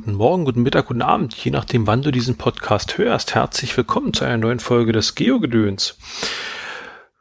guten 0.00 0.14
Morgen, 0.14 0.46
guten 0.46 0.62
Mittag, 0.62 0.86
guten 0.86 1.02
Abend, 1.02 1.34
je 1.34 1.50
nachdem, 1.50 1.86
wann 1.86 2.00
du 2.00 2.10
diesen 2.10 2.38
Podcast 2.38 2.96
hörst. 2.96 3.34
Herzlich 3.34 3.76
willkommen 3.76 4.14
zu 4.14 4.24
einer 4.24 4.38
neuen 4.38 4.58
Folge 4.58 4.92
des 4.92 5.14
Geogedöns. 5.14 5.98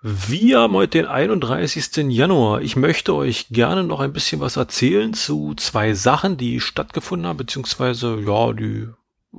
Wir 0.02 0.60
haben 0.60 0.76
heute 0.76 1.00
den 1.00 1.06
31. 1.06 2.10
Januar. 2.10 2.62
Ich 2.62 2.78
möchte 2.78 3.14
euch 3.16 3.48
gerne 3.50 3.84
noch 3.84 4.00
ein 4.00 4.14
bisschen 4.14 4.40
was 4.40 4.56
erzählen 4.56 5.14
zu 5.14 5.56
zwei 5.56 5.94
Sachen, 5.94 6.38
die 6.38 6.62
stattgefunden 6.62 7.28
haben, 7.28 7.36
beziehungsweise, 7.36 8.18
ja, 8.26 8.54
die 8.54 8.88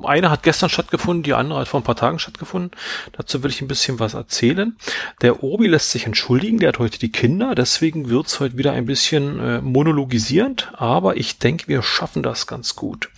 eine 0.04 0.30
hat 0.30 0.42
gestern 0.42 0.70
stattgefunden, 0.70 1.22
die 1.22 1.34
andere 1.34 1.60
hat 1.60 1.68
vor 1.68 1.80
ein 1.80 1.84
paar 1.84 1.96
Tagen 1.96 2.18
stattgefunden. 2.18 2.70
Dazu 3.12 3.42
will 3.42 3.50
ich 3.50 3.60
ein 3.60 3.68
bisschen 3.68 3.98
was 3.98 4.14
erzählen. 4.14 4.76
Der 5.20 5.42
Obi 5.42 5.66
lässt 5.66 5.90
sich 5.90 6.06
entschuldigen, 6.06 6.58
der 6.58 6.68
hat 6.68 6.78
heute 6.78 6.98
die 6.98 7.12
Kinder, 7.12 7.54
deswegen 7.54 8.08
wird's 8.08 8.38
heute 8.40 8.56
wieder 8.56 8.72
ein 8.72 8.86
bisschen 8.86 9.40
äh, 9.40 9.60
monologisierend, 9.60 10.72
aber 10.74 11.16
ich 11.16 11.38
denke, 11.38 11.68
wir 11.68 11.82
schaffen 11.82 12.22
das 12.22 12.46
ganz 12.46 12.76
gut. 12.76 13.10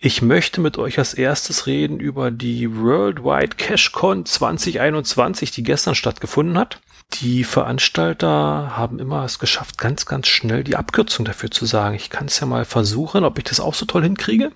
Ich 0.00 0.22
möchte 0.22 0.60
mit 0.60 0.78
euch 0.78 0.98
als 0.98 1.14
erstes 1.14 1.66
reden 1.66 1.98
über 1.98 2.30
die 2.30 2.76
Worldwide 2.76 3.56
CashCon 3.56 4.26
2021, 4.26 5.50
die 5.50 5.64
gestern 5.64 5.96
stattgefunden 5.96 6.56
hat. 6.56 6.80
Die 7.14 7.42
Veranstalter 7.42 8.76
haben 8.76 9.00
immer 9.00 9.24
es 9.24 9.38
geschafft, 9.40 9.78
ganz, 9.78 10.06
ganz 10.06 10.28
schnell 10.28 10.62
die 10.62 10.76
Abkürzung 10.76 11.24
dafür 11.24 11.50
zu 11.50 11.66
sagen. 11.66 11.96
Ich 11.96 12.10
kann 12.10 12.26
es 12.26 12.38
ja 12.38 12.46
mal 12.46 12.64
versuchen, 12.64 13.24
ob 13.24 13.38
ich 13.38 13.44
das 13.44 13.58
auch 13.58 13.74
so 13.74 13.86
toll 13.86 14.02
hinkriege. 14.02 14.52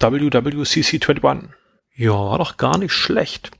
WWCC21. 0.00 1.48
Ja, 1.96 2.12
war 2.12 2.38
doch 2.38 2.56
gar 2.56 2.78
nicht 2.78 2.92
schlecht. 2.92 3.50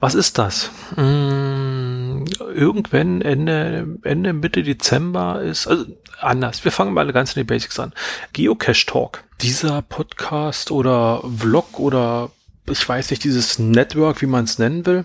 Was 0.00 0.14
ist 0.14 0.38
das? 0.38 0.70
Hm, 0.94 2.24
irgendwann 2.54 3.20
Ende, 3.20 3.98
Ende, 4.02 4.32
Mitte 4.32 4.62
Dezember 4.62 5.42
ist, 5.42 5.66
also 5.66 5.84
anders. 6.18 6.64
Wir 6.64 6.72
fangen 6.72 6.94
mal 6.94 7.12
ganz 7.12 7.36
in 7.36 7.40
die 7.40 7.44
Basics 7.44 7.78
an. 7.78 7.92
Geocache 8.32 8.86
Talk. 8.86 9.24
Dieser 9.42 9.82
Podcast 9.82 10.70
oder 10.70 11.22
Vlog 11.36 11.78
oder 11.78 12.30
ich 12.68 12.88
weiß 12.88 13.10
nicht, 13.10 13.24
dieses 13.24 13.58
Network, 13.58 14.22
wie 14.22 14.26
man 14.26 14.44
es 14.44 14.58
nennen 14.58 14.86
will, 14.86 15.04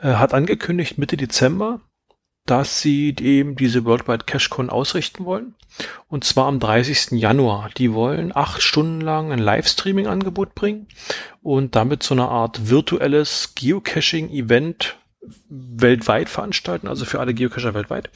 äh, 0.00 0.14
hat 0.14 0.34
angekündigt 0.34 0.98
Mitte 0.98 1.16
Dezember 1.16 1.80
dass 2.46 2.80
sie 2.80 3.14
eben 3.20 3.56
diese 3.56 3.84
Worldwide 3.84 4.24
CashCon 4.24 4.70
ausrichten 4.70 5.24
wollen. 5.24 5.54
Und 6.08 6.24
zwar 6.24 6.46
am 6.46 6.60
30. 6.60 7.12
Januar. 7.12 7.70
Die 7.76 7.92
wollen 7.94 8.34
acht 8.34 8.62
Stunden 8.62 9.00
lang 9.00 9.32
ein 9.32 9.38
Livestreaming-Angebot 9.38 10.54
bringen 10.54 10.86
und 11.42 11.76
damit 11.76 12.02
so 12.02 12.14
eine 12.14 12.28
Art 12.28 12.68
virtuelles 12.68 13.54
Geocaching-Event 13.54 14.96
weltweit 15.48 16.28
veranstalten, 16.28 16.88
also 16.88 17.04
für 17.04 17.20
alle 17.20 17.34
Geocacher 17.34 17.74
weltweit. 17.74 18.10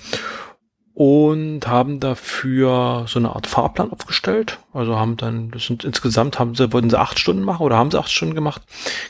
Und 0.92 1.66
haben 1.66 2.00
dafür 2.00 3.04
so 3.06 3.18
eine 3.18 3.36
Art 3.36 3.46
Fahrplan 3.46 3.92
aufgestellt. 3.92 4.58
Also 4.72 4.96
haben 4.96 5.18
dann, 5.18 5.50
das 5.50 5.66
sind 5.66 5.84
insgesamt 5.84 6.38
haben 6.38 6.54
sie, 6.54 6.72
wollten 6.72 6.88
sie 6.88 6.98
acht 6.98 7.18
Stunden 7.18 7.42
machen 7.42 7.62
oder 7.62 7.76
haben 7.76 7.90
sie 7.90 7.98
acht 7.98 8.10
Stunden 8.10 8.34
gemacht. 8.34 8.62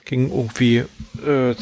Ging 0.05 0.29
irgendwie 0.29 0.85
äh, 1.25 1.55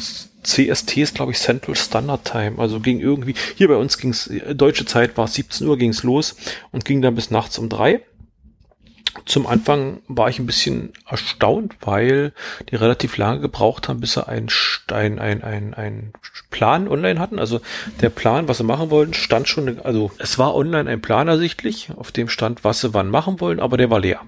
CST 0.45 0.97
ist, 0.97 1.15
glaube 1.15 1.31
ich, 1.31 1.39
Central 1.39 1.75
Standard 1.75 2.25
Time. 2.25 2.55
Also 2.57 2.79
ging 2.79 2.99
irgendwie, 2.99 3.35
hier 3.55 3.67
bei 3.67 3.75
uns 3.75 3.97
ging 3.97 4.11
es, 4.11 4.31
deutsche 4.53 4.85
Zeit 4.85 5.17
war 5.17 5.27
17 5.27 5.67
Uhr 5.67 5.77
ging 5.77 5.89
es 5.89 6.03
los 6.03 6.35
und 6.71 6.85
ging 6.85 7.01
dann 7.01 7.15
bis 7.15 7.31
nachts 7.31 7.57
um 7.57 7.69
drei. 7.69 8.01
Zum 9.25 9.47
Anfang 9.47 10.01
war 10.07 10.29
ich 10.29 10.39
ein 10.39 10.45
bisschen 10.45 10.91
erstaunt, 11.07 11.75
weil 11.81 12.33
die 12.69 12.75
relativ 12.75 13.15
lange 13.15 13.39
gebraucht 13.39 13.87
haben, 13.87 14.01
bis 14.01 14.13
sie 14.13 14.27
einen 14.27 14.49
ein, 14.91 15.19
ein, 15.19 15.41
ein, 15.41 15.73
ein 15.73 16.13
Plan 16.51 16.87
online 16.87 17.19
hatten. 17.19 17.39
Also 17.39 17.61
der 18.01 18.09
Plan, 18.09 18.47
was 18.49 18.57
sie 18.57 18.65
machen 18.65 18.89
wollten, 18.91 19.13
stand 19.13 19.47
schon, 19.47 19.79
also 19.79 20.11
es 20.19 20.37
war 20.37 20.53
online 20.53 20.89
ein 20.89 21.01
Plan 21.01 21.29
ersichtlich, 21.29 21.89
auf 21.95 22.11
dem 22.11 22.27
stand, 22.27 22.63
was 22.63 22.81
sie 22.81 22.93
wann 22.93 23.09
machen 23.09 23.39
wollen, 23.39 23.61
aber 23.61 23.77
der 23.77 23.89
war 23.89 24.01
leer. 24.01 24.21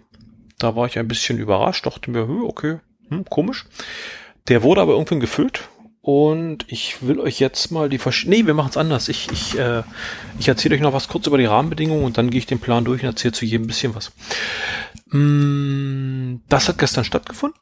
Da 0.57 0.75
war 0.75 0.87
ich 0.87 0.97
ein 0.97 1.07
bisschen 1.07 1.37
überrascht, 1.37 1.85
dachte 1.85 2.09
mir, 2.09 2.27
okay, 2.27 2.79
hm, 3.09 3.25
komisch. 3.25 3.65
Der 4.47 4.63
wurde 4.63 4.81
aber 4.81 4.93
irgendwann 4.93 5.19
gefüllt 5.19 5.67
und 6.07 6.63
ich 6.69 7.05
will 7.05 7.19
euch 7.19 7.41
jetzt 7.41 7.69
mal 7.69 7.89
die 7.89 7.97
Versch 7.97 8.27
Nee, 8.27 8.45
wir 8.45 8.53
machen 8.53 8.69
es 8.69 8.77
anders. 8.77 9.09
Ich, 9.09 9.29
ich, 9.29 9.59
äh, 9.59 9.83
ich 10.39 10.47
erzähle 10.47 10.75
euch 10.75 10.81
noch 10.81 10.93
was 10.93 11.09
kurz 11.09 11.27
über 11.27 11.37
die 11.37 11.43
Rahmenbedingungen 11.43 12.05
und 12.05 12.17
dann 12.17 12.29
gehe 12.29 12.37
ich 12.37 12.45
den 12.45 12.61
Plan 12.61 12.85
durch 12.85 13.01
und 13.01 13.09
erzähle 13.09 13.33
zu 13.33 13.43
jedem 13.43 13.65
ein 13.65 13.67
bisschen 13.67 13.93
was. 13.93 14.13
Mm, 15.07 16.37
das 16.47 16.69
hat 16.69 16.77
gestern 16.77 17.03
stattgefunden 17.03 17.59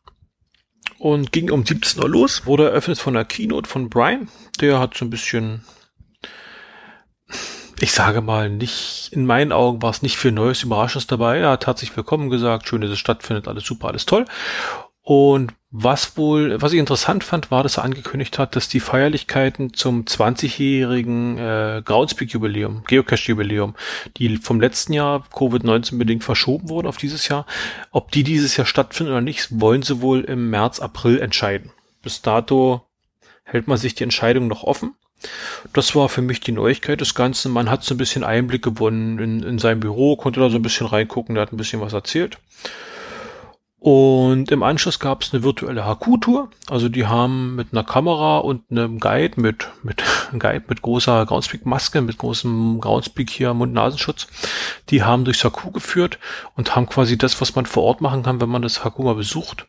und 1.00 1.32
ging 1.32 1.50
um 1.50 1.66
17 1.66 2.04
Uhr 2.04 2.08
los. 2.08 2.46
Wurde 2.46 2.66
eröffnet 2.66 3.00
von 3.00 3.16
der 3.16 3.26
Keynote 3.26 3.68
von 3.68 3.90
Brian. 3.90 4.30
Der 4.62 4.78
hat 4.80 4.96
so 4.96 5.06
ein 5.06 5.10
bisschen 5.10 5.64
ich 7.80 7.94
sage 7.94 8.22
mal, 8.22 8.50
nicht, 8.50 9.10
in 9.12 9.26
meinen 9.26 9.52
Augen 9.52 9.82
war 9.82 9.90
es 9.90 10.04
nicht 10.04 10.18
viel 10.18 10.32
Neues, 10.32 10.62
Überraschendes 10.62 11.08
dabei. 11.08 11.40
Er 11.40 11.50
hat 11.50 11.66
herzlich 11.66 11.98
willkommen 11.98 12.30
gesagt, 12.30 12.70
schön, 12.70 12.82
dass 12.82 12.92
es 12.92 13.00
stattfindet, 13.00 13.48
alles 13.48 13.66
super, 13.66 13.88
alles 13.88 14.06
toll. 14.06 14.26
Und 15.06 15.54
was 15.70 16.18
wohl, 16.18 16.60
was 16.60 16.74
ich 16.74 16.80
interessant 16.80 17.24
fand, 17.24 17.52
war, 17.52 17.62
dass 17.62 17.78
er 17.78 17.84
angekündigt 17.84 18.40
hat, 18.40 18.56
dass 18.56 18.70
die 18.70 18.80
Feierlichkeiten 18.80 19.72
zum 19.72 20.06
20-jährigen 20.06 21.38
äh, 21.38 21.84
Groundspeak-Jubiläum, 21.86 22.84
Geocache-Jubiläum, 22.88 23.76
die 24.18 24.38
vom 24.38 24.60
letzten 24.60 24.94
Jahr 24.94 25.24
Covid-19 25.32 26.00
bedingt 26.00 26.24
verschoben 26.24 26.70
wurden 26.70 26.88
auf 26.88 26.98
dieses 26.98 27.28
Jahr, 27.28 27.46
ob 27.92 28.12
die 28.12 28.24
dieses 28.24 28.58
Jahr 28.58 28.66
stattfinden 28.66 29.12
oder 29.12 29.22
nicht, 29.22 29.60
wollen 29.60 29.84
sie 29.84 30.02
wohl 30.02 30.22
im 30.22 30.50
März, 30.50 30.80
April 30.80 31.20
entscheiden. 31.20 31.70
Bis 32.02 32.24
dato 32.24 32.82
hält 33.44 33.68
man 33.68 33.78
sich 33.78 33.94
die 33.94 34.04
Entscheidung 34.04 34.48
noch 34.48 34.64
offen. 34.64 34.96
Das 35.72 35.94
war 35.94 36.10
für 36.10 36.24
mich 36.24 36.40
die 36.40 36.52
Neuigkeit 36.52 37.00
des 37.00 37.14
Ganzen. 37.14 37.52
Man 37.52 37.70
hat 37.70 37.84
so 37.84 37.94
ein 37.94 38.00
bisschen 38.00 38.24
Einblick 38.24 38.64
gewonnen 38.64 39.20
in, 39.20 39.44
in 39.44 39.60
sein 39.60 39.82
Büro, 39.82 40.16
konnte 40.16 40.40
da 40.40 40.50
so 40.50 40.56
ein 40.56 40.64
bisschen 40.64 40.88
reingucken, 40.88 41.36
der 41.36 41.44
hat 41.44 41.54
ein 41.54 41.58
bisschen 41.58 41.82
was 41.82 41.94
erzählt. 41.94 42.40
Und 43.86 44.50
im 44.50 44.64
Anschluss 44.64 44.98
gab 44.98 45.22
es 45.22 45.32
eine 45.32 45.44
virtuelle 45.44 45.86
HQ-Tour. 45.86 46.50
Also 46.72 46.90
die 46.90 47.06
haben 47.06 47.54
mit 47.54 47.68
einer 47.72 47.84
Kamera 47.84 48.40
und 48.40 48.64
einem 48.72 49.00
Guide 49.00 49.40
mit, 49.40 49.70
mit, 49.84 50.02
Guide 50.40 50.64
mit 50.68 50.82
großer 50.82 51.24
Groundspeak-Maske, 51.24 52.02
mit 52.02 52.18
großem 52.18 52.82
Groundspeak 52.82 53.30
hier 53.30 53.54
Mund-Nasenschutz, 53.54 54.26
die 54.90 55.04
haben 55.04 55.24
durchs 55.24 55.44
HQ 55.44 55.72
geführt 55.72 56.18
und 56.56 56.76
haben 56.76 56.88
quasi 56.88 57.16
das, 57.16 57.40
was 57.42 57.54
man 57.54 57.68
vor 57.68 57.84
Ort 57.84 58.02
machen 58.02 58.24
kann, 58.24 58.42
wenn 58.42 58.50
man 58.50 58.64
das 58.64 58.84
HQ 58.84 58.98
mal 58.98 59.14
besucht, 59.14 59.68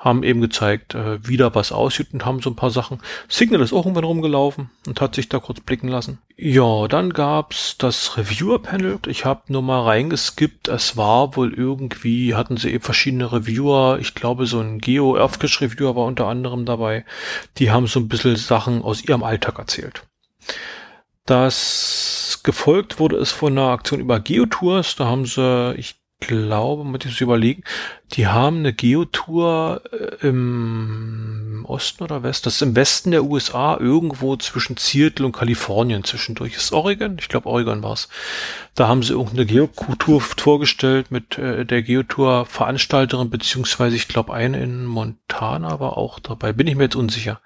haben 0.00 0.22
eben 0.22 0.40
gezeigt, 0.40 0.94
äh, 0.94 1.18
wie 1.28 1.36
da 1.36 1.54
was 1.54 1.72
aussieht 1.72 2.08
und 2.14 2.24
haben 2.24 2.40
so 2.40 2.48
ein 2.48 2.56
paar 2.56 2.70
Sachen. 2.70 3.00
Signal 3.28 3.60
ist 3.60 3.74
auch 3.74 3.84
irgendwann 3.84 4.04
rumgelaufen 4.04 4.70
und 4.86 4.98
hat 5.00 5.14
sich 5.14 5.28
da 5.28 5.38
kurz 5.38 5.60
blicken 5.60 5.88
lassen. 5.88 6.18
Ja, 6.38 6.88
dann 6.88 7.12
gab's 7.12 7.76
das 7.76 8.16
Reviewer-Panel. 8.16 8.98
Ich 9.06 9.26
habe 9.26 9.42
nur 9.48 9.60
mal 9.60 9.82
reingeskippt. 9.82 10.68
Es 10.68 10.96
war 10.96 11.36
wohl 11.36 11.52
irgendwie, 11.52 12.34
hatten 12.34 12.56
sie 12.56 12.70
eben 12.70 12.82
verschiedene 12.82 13.30
Reviewer. 13.30 13.98
Ich 14.00 14.14
glaube, 14.14 14.46
so 14.46 14.58
ein 14.60 14.78
Geo 14.78 15.16
Earthcache 15.18 15.60
Reviewer 15.60 15.94
war 15.94 16.06
unter 16.06 16.26
anderem 16.26 16.64
dabei. 16.64 17.04
Die 17.58 17.70
haben 17.70 17.86
so 17.86 18.00
ein 18.00 18.08
bisschen 18.08 18.36
Sachen 18.36 18.82
aus 18.82 19.04
ihrem 19.04 19.22
Alltag 19.22 19.58
erzählt. 19.58 20.02
Das 21.26 22.40
gefolgt 22.42 22.98
wurde 22.98 23.16
es 23.16 23.32
von 23.32 23.52
einer 23.52 23.68
Aktion 23.68 24.00
über 24.00 24.18
Geotours. 24.18 24.96
Da 24.96 25.04
haben 25.04 25.26
sie, 25.26 25.74
ich 25.76 26.00
glaube, 26.20 26.84
muss 26.84 27.04
ich 27.04 27.20
überlegen, 27.20 27.64
die 28.12 28.26
haben 28.26 28.58
eine 28.58 28.72
Geotour 28.72 29.82
äh, 29.92 30.26
im 30.26 31.64
Osten 31.68 32.02
oder 32.02 32.22
Westen, 32.22 32.44
das 32.44 32.56
ist 32.56 32.62
im 32.62 32.74
Westen 32.74 33.12
der 33.12 33.24
USA, 33.24 33.76
irgendwo 33.78 34.36
zwischen 34.36 34.76
Seattle 34.76 35.26
und 35.26 35.32
Kalifornien 35.32 36.04
zwischendurch. 36.04 36.54
Ist 36.56 36.72
Oregon? 36.72 37.16
Ich 37.20 37.28
glaube, 37.28 37.48
Oregon 37.48 37.82
war's. 37.82 38.08
Da 38.74 38.88
haben 38.88 39.02
sie 39.02 39.12
irgendeine 39.12 39.46
Geotour 39.46 40.20
vorgestellt 40.20 41.10
mit 41.10 41.38
äh, 41.38 41.64
der 41.64 41.82
Geotour-Veranstalterin, 41.82 43.30
beziehungsweise 43.30 43.96
ich 43.96 44.08
glaube, 44.08 44.34
eine 44.34 44.60
in 44.60 44.86
Montana 44.86 45.78
war 45.80 45.96
auch 45.96 46.18
dabei. 46.18 46.52
Bin 46.52 46.66
ich 46.66 46.76
mir 46.76 46.84
jetzt 46.84 46.96
unsicher. 46.96 47.40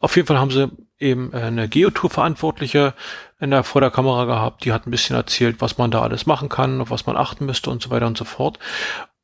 Auf 0.00 0.16
jeden 0.16 0.28
Fall 0.28 0.38
haben 0.38 0.50
sie 0.50 0.70
eben 0.98 1.32
äh, 1.32 1.38
eine 1.38 1.68
Geotour-Verantwortliche 1.68 2.94
in 3.38 3.50
der, 3.50 3.64
vor 3.64 3.80
der 3.80 3.90
Kamera 3.90 4.24
gehabt, 4.24 4.64
die 4.64 4.72
hat 4.72 4.86
ein 4.86 4.90
bisschen 4.90 5.16
erzählt, 5.16 5.56
was 5.60 5.76
man 5.76 5.90
da 5.90 6.02
alles 6.02 6.26
machen 6.26 6.48
kann, 6.48 6.80
auf 6.80 6.90
was 6.90 7.06
man 7.06 7.16
achten 7.16 7.44
müsste 7.44 7.70
und 7.70 7.82
so 7.82 7.90
weiter 7.90 8.06
und 8.06 8.16
so 8.16 8.24
fort. 8.24 8.58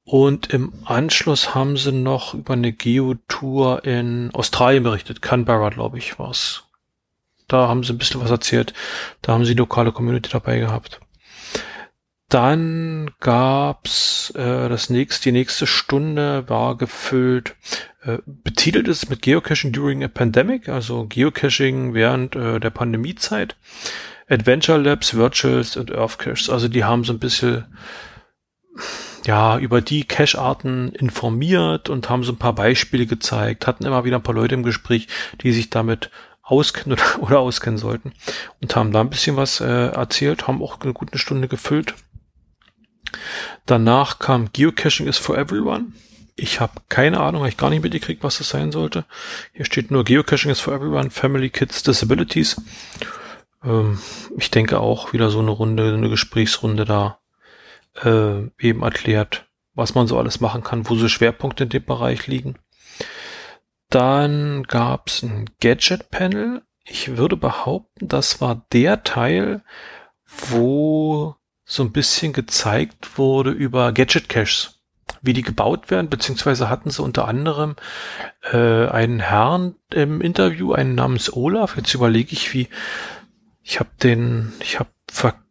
Und 0.05 0.53
im 0.53 0.73
Anschluss 0.85 1.55
haben 1.55 1.77
sie 1.77 1.93
noch 1.93 2.35
über 2.35 2.55
eine 2.55 2.73
Geotour 2.73 3.85
in 3.85 4.31
Australien 4.33 4.83
berichtet, 4.83 5.23
Canberra, 5.23 5.69
glaube 5.71 5.99
ich, 5.99 6.19
war's. 6.19 6.65
Da 7.49 7.69
haben 7.69 7.85
sie 7.85 7.93
ein 7.93 7.99
bisschen 7.99 8.21
was 8.21 8.31
erzählt. 8.31 8.73
Da 9.21 9.33
haben 9.33 9.45
sie 9.45 9.55
lokale 9.55 9.93
Community 9.93 10.31
dabei 10.31 10.59
gehabt. 10.59 11.01
Dann 12.29 13.11
gab's 13.21 14.31
äh, 14.31 14.71
das 14.71 14.89
nächste, 14.89 15.25
die 15.25 15.33
nächste 15.33 15.67
Stunde 15.67 16.49
war 16.49 16.79
gefüllt, 16.79 17.57
äh, 18.05 18.19
betitelt 18.25 18.89
ist 18.89 19.11
mit 19.11 19.21
Geocaching 19.21 19.71
during 19.71 20.03
a 20.03 20.09
Pandemic, 20.09 20.71
also 20.71 21.05
Geocaching 21.05 21.93
während 21.93 22.35
äh, 22.35 22.59
der 22.59 22.71
Pandemiezeit. 22.71 23.57
Adventure 24.31 24.79
Labs, 24.79 25.13
Virtuals 25.13 25.77
und 25.77 25.93
Earth 25.93 26.19
Caches, 26.19 26.49
also 26.49 26.69
die 26.69 26.85
haben 26.85 27.05
so 27.05 27.13
ein 27.13 27.19
bisschen 27.19 27.67
ja, 29.25 29.59
über 29.59 29.81
die 29.81 30.05
Cache-Arten 30.05 30.91
informiert 30.93 31.89
und 31.89 32.09
haben 32.09 32.25
so 32.25 32.33
ein 32.33 32.39
paar 32.39 32.55
Beispiele 32.55 33.07
gezeigt, 33.07 33.67
hatten 33.67 33.85
immer 33.85 34.05
wieder 34.05 34.17
ein 34.17 34.23
paar 34.23 34.35
Leute 34.35 34.55
im 34.55 34.63
Gespräch, 34.63 35.09
die 35.43 35.53
sich 35.53 35.71
damit 35.71 36.11
auskennen 36.43 36.99
oder, 36.99 37.23
oder 37.23 37.39
auskennen 37.41 37.79
sollten 37.79 38.13
und 38.61 38.75
haben 38.77 38.93
da 38.93 39.01
ein 39.01 39.11
bisschen 39.11 39.37
was 39.37 39.61
äh, 39.61 39.87
erzählt, 39.89 40.49
haben 40.49 40.63
auch 40.63 40.81
eine 40.81 40.93
gute 40.93 41.19
Stunde 41.19 41.49
gefüllt. 41.49 41.95
Danach 43.67 44.19
kam 44.19 44.53
Geocaching 44.53 45.07
is 45.07 45.19
for 45.19 45.39
everyone. 45.39 45.93
Ich 46.35 46.61
habe 46.61 46.81
keine 46.89 47.21
Ahnung, 47.21 47.43
habe 47.43 47.51
ich 47.51 47.59
gar 47.59 47.71
nicht 47.71 47.83
mitgekriegt, 47.83 48.25
was 48.25 48.39
das 48.39 48.49
sein 48.49 48.73
sollte. 48.73 49.05
Hier 49.53 49.67
steht 49.67 49.91
nur 49.91 50.03
Geocaching 50.03 50.51
is 50.51 50.61
for 50.61 50.75
everyone, 50.75 51.11
Family, 51.11 51.51
Kids, 51.51 51.83
Disabilities. 51.83 52.61
Ähm, 53.63 53.99
ich 54.37 54.51
denke 54.51 54.81
auch 54.81 55.13
wieder 55.13 55.31
so 55.31 55.41
eine 55.41 55.51
Runde, 55.51 55.95
eine 55.95 56.09
Gesprächsrunde 56.09 56.85
da 56.85 57.19
äh, 58.03 58.47
eben 58.59 58.83
erklärt, 58.83 59.47
was 59.75 59.95
man 59.95 60.07
so 60.07 60.19
alles 60.19 60.41
machen 60.41 60.63
kann, 60.63 60.89
wo 60.89 60.95
so 60.95 61.09
Schwerpunkte 61.09 61.65
in 61.65 61.71
dem 61.71 61.85
Bereich 61.85 62.27
liegen. 62.27 62.57
Dann 63.91 64.63
gab's 64.65 65.23
ein 65.23 65.51
Gadget-Panel. 65.61 66.63
Ich 66.85 67.17
würde 67.17 67.37
behaupten, 67.37 68.09
das 68.09 68.41
war 68.41 68.67
der 68.73 69.05
Teil, 69.05 69.63
wo 70.27 71.37
so 71.65 71.83
ein 71.83 71.93
bisschen 71.93 72.33
gezeigt 72.33 73.19
wurde 73.19 73.51
über 73.51 73.93
Gadget-Caches, 73.93 74.81
wie 75.21 75.33
die 75.33 75.43
gebaut 75.43 75.91
werden, 75.91 76.09
beziehungsweise 76.09 76.69
hatten 76.69 76.91
sie 76.91 77.03
unter 77.03 77.29
anderem 77.29 77.77
äh, 78.51 78.89
einen 78.89 79.21
Herrn 79.21 79.77
im 79.91 80.21
Interview, 80.21 80.73
einen 80.73 80.95
namens 80.95 81.33
Olaf. 81.33 81.77
Jetzt 81.77 81.95
überlege 81.95 82.33
ich, 82.33 82.53
wie 82.55 82.69
ich 83.63 83.79
habe 83.79 83.91
den, 84.03 84.53
ich 84.61 84.79
habe 84.79 84.91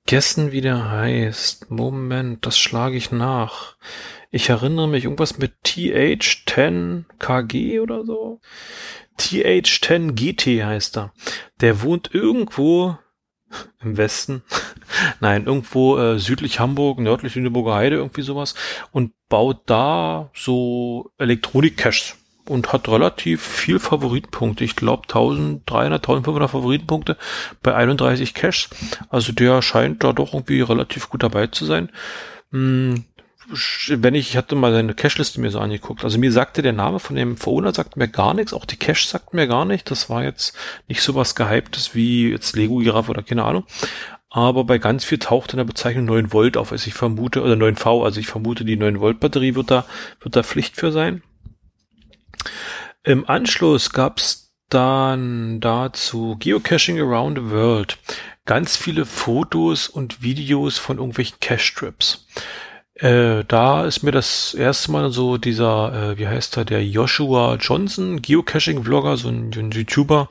vergessen, 0.04 0.52
wie 0.52 0.62
der 0.62 0.92
heißt. 0.92 1.72
Moment, 1.72 2.46
das 2.46 2.58
schlage 2.58 2.98
ich 2.98 3.12
nach. 3.12 3.76
Ich 4.30 4.50
erinnere 4.50 4.88
mich 4.88 5.06
irgendwas 5.06 5.38
mit 5.38 5.54
TH10KG 5.66 7.82
oder 7.82 8.06
so. 8.06 8.40
TH10GT 9.20 10.66
heißt 10.66 10.98
er. 10.98 11.14
Der 11.60 11.82
wohnt 11.82 12.14
irgendwo 12.14 12.98
im 13.82 13.98
Westen. 13.98 14.44
Nein, 15.20 15.46
irgendwo 15.46 15.98
äh, 15.98 16.20
südlich 16.20 16.60
Hamburg, 16.60 17.00
nördlich 17.00 17.36
Lüneburger 17.36 17.76
Heide, 17.76 17.98
irgendwie 17.98 18.22
sowas. 18.22 18.56
Und 18.92 19.12
baut 19.30 19.62
da 19.66 20.30
so 20.34 21.12
Elektronik-Caches 21.18 22.16
und 22.48 22.74
hat 22.74 22.90
relativ 22.90 23.42
viel 23.42 23.80
Favoritenpunkte. 23.80 24.64
Ich 24.64 24.76
glaube 24.76 25.04
1300, 25.04 26.02
1500 26.02 26.50
Favoritenpunkte 26.50 27.18
bei 27.62 27.76
31 27.76 28.34
Caches. 28.34 28.70
Also 29.10 29.32
der 29.32 29.62
scheint 29.62 30.04
da 30.04 30.14
doch 30.14 30.34
irgendwie 30.34 30.62
relativ 30.62 31.10
gut 31.10 31.24
dabei 31.24 31.48
zu 31.48 31.66
sein. 31.66 31.90
Hm, 32.52 33.06
wenn 33.90 34.16
ich, 34.16 34.30
ich 34.30 34.38
hatte 34.38 34.56
mal 34.56 34.72
seine 34.72 34.94
Cache-Liste 34.94 35.42
mir 35.42 35.52
so 35.52 35.60
angeguckt. 35.60 36.04
Also 36.04 36.18
mir 36.18 36.32
sagte 36.32 36.62
der 36.62 36.74
Name 36.74 37.00
von 37.00 37.16
dem 37.16 37.36
Owner 37.46 37.74
sagt 37.74 37.98
mir 37.98 38.08
gar 38.08 38.34
nichts, 38.34 38.54
auch 38.54 38.66
die 38.66 38.78
Cache 38.78 39.08
sagt 39.08 39.34
mir 39.34 39.48
gar 39.48 39.66
nicht. 39.66 39.92
Das 39.92 40.10
war 40.10 40.24
jetzt 40.24 40.56
nicht 40.88 41.02
so 41.02 41.16
was 41.16 41.36
Gehyptes 41.36 41.94
wie 41.94 42.30
jetzt 42.32 42.56
Lego 42.56 42.78
Giraffe 42.78 43.12
oder 43.12 43.24
keine 43.24 43.44
Ahnung. 43.44 43.66
Aber 44.30 44.64
bei 44.64 44.78
ganz 44.78 45.04
viel 45.04 45.20
taucht 45.20 45.52
in 45.52 45.58
der 45.58 45.66
Bezeichnung 45.66 46.06
9 46.06 46.32
Volt 46.32 46.56
auf. 46.56 46.72
Also 46.72 46.88
ich 46.88 46.94
vermute, 46.94 47.44
oder 47.44 47.56
9V, 47.56 48.06
also 48.06 48.20
ich 48.20 48.28
vermute, 48.28 48.64
die 48.64 48.78
9 48.78 49.02
Volt 49.02 49.20
Batterie 49.20 49.56
wird 49.56 49.70
da, 49.70 49.86
wird 50.22 50.38
da 50.38 50.44
Pflicht 50.44 50.78
für 50.78 50.94
sein. 50.94 51.22
Im 53.04 53.28
Anschluss 53.28 53.92
gab's 53.92 54.54
dann 54.70 55.60
dazu 55.60 56.38
Geocaching 56.40 57.00
Around 57.00 57.38
the 57.38 57.50
World. 57.52 57.98
Ganz 58.46 58.78
viele 58.78 59.06
Fotos 59.06 59.88
und 59.88 60.22
Videos 60.22 60.78
von 60.78 60.98
irgendwelchen 60.98 61.40
Cache-Trips. 61.40 62.28
Äh, 62.96 63.44
da 63.48 63.86
ist 63.86 64.04
mir 64.04 64.12
das 64.12 64.54
erste 64.54 64.92
Mal 64.92 65.12
so 65.12 65.38
dieser, 65.38 66.12
äh, 66.12 66.18
wie 66.18 66.28
heißt 66.28 66.58
er, 66.58 66.66
der 66.66 66.86
Joshua 66.86 67.56
Johnson, 67.56 68.22
Geocaching-Vlogger, 68.22 69.18
so 69.18 69.30
ein, 69.30 69.52
ein 69.56 69.72
YouTuber. 69.72 70.30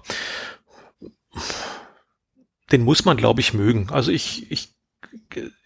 Den 2.73 2.83
muss 2.83 3.05
man, 3.05 3.17
glaube 3.17 3.41
ich, 3.41 3.55
mögen. 3.55 3.89
Also 3.91 4.13
ich, 4.13 4.51
ich 4.51 4.75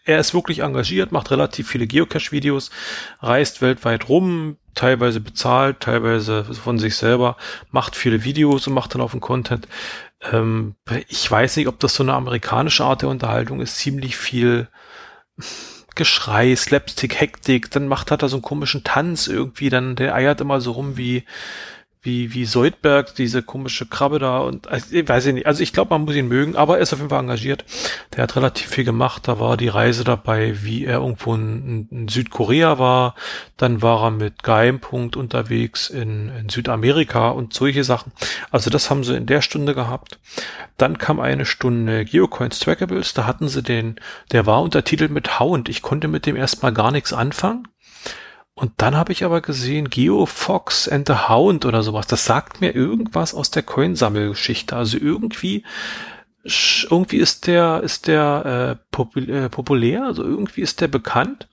er 0.04 0.18
ist 0.18 0.34
wirklich 0.34 0.60
engagiert, 0.60 1.12
macht 1.12 1.30
relativ 1.30 1.68
viele 1.68 1.86
Geocache-Videos, 1.86 2.70
reist 3.20 3.62
weltweit 3.62 4.08
rum, 4.08 4.58
teilweise 4.74 5.20
bezahlt, 5.20 5.80
teilweise 5.80 6.44
von 6.44 6.78
sich 6.78 6.96
selber, 6.96 7.36
macht 7.70 7.96
viele 7.96 8.24
Videos 8.24 8.66
und 8.66 8.74
macht 8.74 8.94
dann 8.94 9.00
auf 9.00 9.12
den 9.12 9.20
Content. 9.20 9.66
Ähm, 10.32 10.74
ich 11.08 11.30
weiß 11.30 11.56
nicht, 11.56 11.68
ob 11.68 11.80
das 11.80 11.94
so 11.94 12.02
eine 12.02 12.14
amerikanische 12.14 12.84
Art 12.84 13.02
der 13.02 13.08
Unterhaltung 13.08 13.60
ist, 13.60 13.78
ziemlich 13.78 14.16
viel 14.16 14.68
Geschrei, 15.94 16.56
Slapstick, 16.56 17.20
Hektik, 17.20 17.70
dann 17.70 17.86
macht 17.86 18.10
hat 18.10 18.22
er 18.22 18.28
so 18.28 18.36
einen 18.36 18.42
komischen 18.42 18.82
Tanz 18.82 19.28
irgendwie, 19.28 19.68
dann 19.68 19.94
der 19.94 20.14
eiert 20.14 20.40
immer 20.40 20.60
so 20.60 20.72
rum 20.72 20.96
wie 20.96 21.24
wie, 22.04 22.34
wie 22.34 22.44
Soldberg, 22.44 23.14
diese 23.14 23.42
komische 23.42 23.86
Krabbe 23.86 24.18
da 24.18 24.38
und 24.38 24.68
also, 24.68 24.94
ich 24.94 25.08
weiß 25.08 25.26
ich 25.26 25.34
nicht. 25.34 25.46
Also 25.46 25.62
ich 25.62 25.72
glaube, 25.72 25.90
man 25.94 26.04
muss 26.04 26.14
ihn 26.14 26.28
mögen, 26.28 26.54
aber 26.54 26.76
er 26.76 26.82
ist 26.82 26.92
auf 26.92 26.98
jeden 26.98 27.08
Fall 27.08 27.20
engagiert. 27.20 27.64
Der 28.14 28.22
hat 28.22 28.36
relativ 28.36 28.68
viel 28.68 28.84
gemacht. 28.84 29.26
Da 29.26 29.40
war 29.40 29.56
die 29.56 29.68
Reise 29.68 30.04
dabei, 30.04 30.62
wie 30.62 30.84
er 30.84 30.98
irgendwo 30.98 31.34
in, 31.34 31.88
in 31.90 32.08
Südkorea 32.08 32.78
war. 32.78 33.14
Dann 33.56 33.80
war 33.80 34.04
er 34.04 34.10
mit 34.10 34.42
Geheimpunkt 34.42 35.16
unterwegs 35.16 35.88
in, 35.88 36.28
in 36.28 36.50
Südamerika 36.50 37.30
und 37.30 37.54
solche 37.54 37.84
Sachen. 37.84 38.12
Also 38.50 38.68
das 38.68 38.90
haben 38.90 39.02
sie 39.02 39.16
in 39.16 39.26
der 39.26 39.40
Stunde 39.40 39.74
gehabt. 39.74 40.18
Dann 40.76 40.98
kam 40.98 41.20
eine 41.20 41.46
Stunde 41.46 42.04
Geocoins 42.04 42.58
Trackables. 42.58 43.14
Da 43.14 43.26
hatten 43.26 43.48
sie 43.48 43.62
den, 43.62 43.96
der 44.30 44.44
war 44.44 44.60
untertitelt 44.60 45.10
mit 45.10 45.40
Hound. 45.40 45.70
Ich 45.70 45.80
konnte 45.80 46.08
mit 46.08 46.26
dem 46.26 46.36
erstmal 46.36 46.74
gar 46.74 46.90
nichts 46.90 47.14
anfangen. 47.14 47.66
Und 48.54 48.72
dann 48.76 48.96
habe 48.96 49.12
ich 49.12 49.24
aber 49.24 49.40
gesehen, 49.40 49.90
Geo 49.90 50.26
Fox 50.26 50.88
and 50.88 51.08
the 51.08 51.28
Hound 51.28 51.64
oder 51.64 51.82
sowas. 51.82 52.06
Das 52.06 52.24
sagt 52.24 52.60
mir 52.60 52.74
irgendwas 52.74 53.34
aus 53.34 53.50
der 53.50 53.64
Coinsammelgeschichte. 53.64 54.76
Also 54.76 54.96
irgendwie, 54.96 55.64
irgendwie 56.44 57.16
ist 57.16 57.48
der, 57.48 57.82
ist 57.82 58.06
der 58.06 58.78
äh, 58.78 58.84
popul 58.92 59.28
äh, 59.28 59.48
populär, 59.48 60.04
also 60.04 60.22
irgendwie 60.22 60.60
ist 60.60 60.80
der 60.80 60.88
bekannt. 60.88 61.48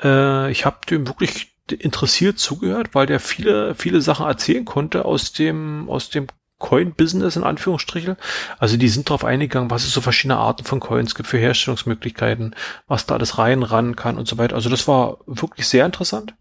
Äh, 0.00 0.52
ich 0.52 0.64
habe 0.64 0.78
dem 0.88 1.08
wirklich 1.08 1.56
interessiert 1.70 2.38
zugehört, 2.38 2.94
weil 2.94 3.06
der 3.06 3.18
viele, 3.18 3.74
viele 3.74 4.00
Sachen 4.00 4.26
erzählen 4.26 4.64
konnte 4.64 5.04
aus 5.04 5.32
dem, 5.32 5.88
aus 5.88 6.10
dem 6.10 6.28
Coin-Business 6.62 7.36
in 7.36 7.44
Anführungsstrichen. 7.44 8.16
Also 8.58 8.78
die 8.78 8.88
sind 8.88 9.10
darauf 9.10 9.24
eingegangen, 9.24 9.70
was 9.70 9.84
es 9.84 9.92
so 9.92 10.00
verschiedene 10.00 10.38
Arten 10.38 10.64
von 10.64 10.80
Coins 10.80 11.14
gibt 11.14 11.28
für 11.28 11.36
Herstellungsmöglichkeiten, 11.36 12.54
was 12.86 13.04
da 13.04 13.16
alles 13.16 13.36
rein 13.36 13.62
ran 13.62 13.96
kann 13.96 14.16
und 14.16 14.26
so 14.26 14.38
weiter. 14.38 14.54
Also 14.54 14.70
das 14.70 14.88
war 14.88 15.18
wirklich 15.26 15.68
sehr 15.68 15.84
interessant. 15.84 16.34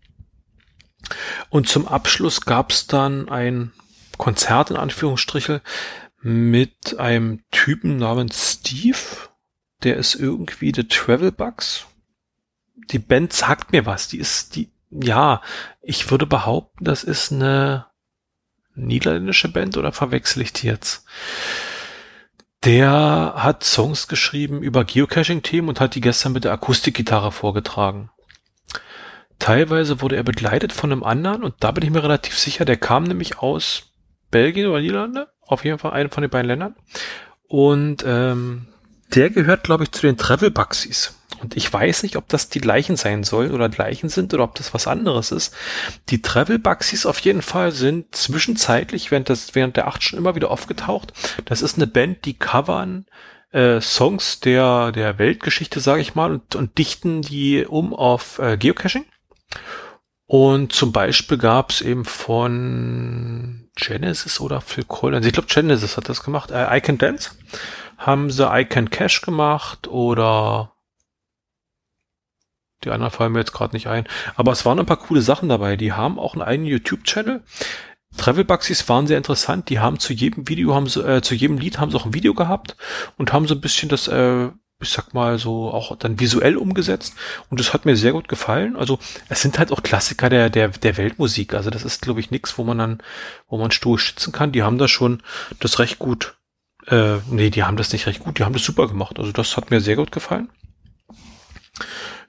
Und 1.49 1.67
zum 1.67 1.87
Abschluss 1.87 2.41
gab 2.41 2.71
es 2.71 2.87
dann 2.87 3.27
ein 3.27 3.73
Konzert 4.17 4.69
in 4.69 4.77
Anführungsstrichen 4.77 5.59
mit 6.21 6.99
einem 6.99 7.41
Typen 7.49 7.97
namens 7.97 8.59
Steve. 8.59 8.97
Der 9.83 9.97
ist 9.97 10.13
irgendwie 10.15 10.71
The 10.73 10.87
Travel 10.87 11.31
Bugs. 11.31 11.87
Die 12.91 12.99
Band 12.99 13.33
sagt 13.33 13.71
mir 13.71 13.87
was. 13.87 14.07
Die 14.07 14.19
ist 14.19 14.55
die, 14.55 14.71
ja, 14.91 15.41
ich 15.81 16.11
würde 16.11 16.27
behaupten, 16.27 16.85
das 16.85 17.03
ist 17.03 17.31
eine 17.31 17.90
niederländische 18.81 19.51
Band 19.51 19.77
oder 19.77 19.91
verwechsel 19.91 20.41
ich 20.41 20.53
die 20.53 20.67
jetzt? 20.67 21.05
Der 22.63 23.33
hat 23.37 23.63
Songs 23.63 24.07
geschrieben 24.07 24.61
über 24.61 24.83
Geocaching-Themen 24.83 25.69
und 25.69 25.79
hat 25.79 25.95
die 25.95 26.01
gestern 26.01 26.33
mit 26.33 26.43
der 26.43 26.51
Akustikgitarre 26.51 27.31
vorgetragen. 27.31 28.11
Teilweise 29.39 30.01
wurde 30.01 30.17
er 30.17 30.23
begleitet 30.23 30.71
von 30.71 30.91
einem 30.91 31.03
anderen 31.03 31.43
und 31.43 31.55
da 31.59 31.71
bin 31.71 31.83
ich 31.83 31.89
mir 31.89 32.03
relativ 32.03 32.37
sicher, 32.37 32.63
der 32.63 32.77
kam 32.77 33.03
nämlich 33.03 33.39
aus 33.39 33.91
Belgien 34.29 34.67
oder 34.67 34.81
Niederlande, 34.81 35.29
auf 35.41 35.65
jeden 35.65 35.79
Fall 35.79 35.93
einen 35.93 36.11
von 36.11 36.21
den 36.21 36.29
beiden 36.29 36.47
Ländern. 36.47 36.75
Und 37.47 38.03
ähm, 38.05 38.67
der 39.15 39.31
gehört, 39.31 39.63
glaube 39.63 39.83
ich, 39.83 39.91
zu 39.91 40.03
den 40.03 40.17
Travel 40.17 40.51
Buxies. 40.51 41.17
Und 41.39 41.55
ich 41.55 41.71
weiß 41.71 42.03
nicht, 42.03 42.17
ob 42.17 42.27
das 42.27 42.49
die 42.49 42.61
gleichen 42.61 42.97
sein 42.97 43.23
sollen 43.23 43.51
oder 43.51 43.69
gleichen 43.69 44.09
sind 44.09 44.33
oder 44.33 44.43
ob 44.43 44.55
das 44.55 44.73
was 44.73 44.87
anderes 44.87 45.31
ist. 45.31 45.53
Die 46.09 46.21
Travel 46.21 46.59
Buxies 46.59 47.05
auf 47.05 47.19
jeden 47.19 47.41
Fall 47.41 47.71
sind 47.71 48.15
zwischenzeitlich 48.15 49.11
während, 49.11 49.29
des, 49.29 49.55
während 49.55 49.77
der 49.77 49.87
acht 49.87 50.03
schon 50.03 50.19
immer 50.19 50.35
wieder 50.35 50.51
aufgetaucht. 50.51 51.13
Das 51.45 51.61
ist 51.61 51.77
eine 51.77 51.87
Band, 51.87 52.25
die 52.25 52.37
covern 52.37 53.05
äh, 53.51 53.81
Songs 53.81 54.39
der, 54.39 54.91
der 54.91 55.17
Weltgeschichte, 55.19 55.79
sage 55.79 56.01
ich 56.01 56.15
mal, 56.15 56.31
und, 56.31 56.55
und 56.55 56.77
dichten 56.77 57.21
die 57.21 57.65
um 57.65 57.93
auf 57.93 58.39
äh, 58.39 58.57
Geocaching. 58.57 59.05
Und 60.27 60.71
zum 60.71 60.93
Beispiel 60.93 61.37
gab 61.37 61.71
es 61.71 61.81
eben 61.81 62.05
von 62.05 63.69
Genesis 63.75 64.39
oder 64.39 64.61
Phil 64.61 64.85
Collins, 64.85 65.25
ich 65.25 65.33
glaube 65.33 65.49
Genesis 65.51 65.97
hat 65.97 66.07
das 66.07 66.23
gemacht, 66.23 66.51
äh, 66.51 66.77
I 66.77 66.79
Can 66.79 66.97
Dance, 66.97 67.31
haben 67.97 68.31
sie 68.31 68.47
I 68.49 68.63
Can 68.63 68.89
Cash 68.89 69.21
gemacht 69.21 69.89
oder 69.89 70.70
die 72.83 72.89
anderen 72.89 73.11
fallen 73.11 73.31
mir 73.31 73.39
jetzt 73.39 73.53
gerade 73.53 73.75
nicht 73.75 73.87
ein. 73.87 74.07
Aber 74.35 74.51
es 74.51 74.65
waren 74.65 74.79
ein 74.79 74.85
paar 74.85 74.97
coole 74.97 75.21
Sachen 75.21 75.49
dabei. 75.49 75.75
Die 75.75 75.93
haben 75.93 76.19
auch 76.19 76.33
einen 76.33 76.41
eigenen 76.41 76.69
YouTube-Channel. 76.69 77.41
Travel 78.17 78.47
waren 78.47 79.07
sehr 79.07 79.17
interessant. 79.17 79.69
Die 79.69 79.79
haben 79.79 79.99
zu 79.99 80.13
jedem 80.13 80.47
Video, 80.47 80.75
haben 80.75 80.87
sie, 80.87 81.01
äh, 81.01 81.21
zu 81.21 81.35
jedem 81.35 81.57
Lied 81.57 81.79
haben 81.79 81.91
sie 81.91 81.97
auch 81.97 82.05
ein 82.05 82.13
Video 82.13 82.33
gehabt 82.33 82.75
und 83.17 83.31
haben 83.31 83.47
so 83.47 83.55
ein 83.55 83.61
bisschen 83.61 83.89
das, 83.89 84.07
äh, 84.07 84.49
ich 84.81 84.89
sag 84.89 85.13
mal 85.13 85.37
so, 85.37 85.71
auch 85.71 85.95
dann 85.95 86.19
visuell 86.19 86.57
umgesetzt. 86.57 87.13
Und 87.49 87.59
das 87.59 87.73
hat 87.73 87.85
mir 87.85 87.95
sehr 87.95 88.11
gut 88.11 88.27
gefallen. 88.27 88.75
Also 88.75 88.99
es 89.29 89.41
sind 89.41 89.59
halt 89.59 89.71
auch 89.71 89.83
Klassiker 89.83 90.29
der, 90.29 90.49
der, 90.49 90.69
der 90.69 90.97
Weltmusik. 90.97 91.53
Also 91.53 91.69
das 91.69 91.83
ist, 91.83 92.01
glaube 92.01 92.19
ich, 92.19 92.31
nichts, 92.31 92.57
wo 92.57 92.63
man 92.63 92.79
dann, 92.79 93.03
wo 93.47 93.57
man 93.57 93.71
stoisch 93.71 94.05
schützen 94.05 94.33
kann. 94.33 94.51
Die 94.51 94.63
haben 94.63 94.77
da 94.77 94.87
schon 94.87 95.21
das 95.59 95.79
recht 95.79 95.99
gut, 95.99 96.35
äh, 96.87 97.17
nee, 97.29 97.49
die 97.49 97.63
haben 97.63 97.77
das 97.77 97.93
nicht 97.93 98.07
recht 98.07 98.19
gut, 98.19 98.39
die 98.39 98.43
haben 98.43 98.53
das 98.53 98.65
super 98.65 98.87
gemacht. 98.87 99.19
Also 99.19 99.31
das 99.31 99.55
hat 99.55 99.71
mir 99.71 99.81
sehr 99.81 99.95
gut 99.95 100.11
gefallen. 100.11 100.49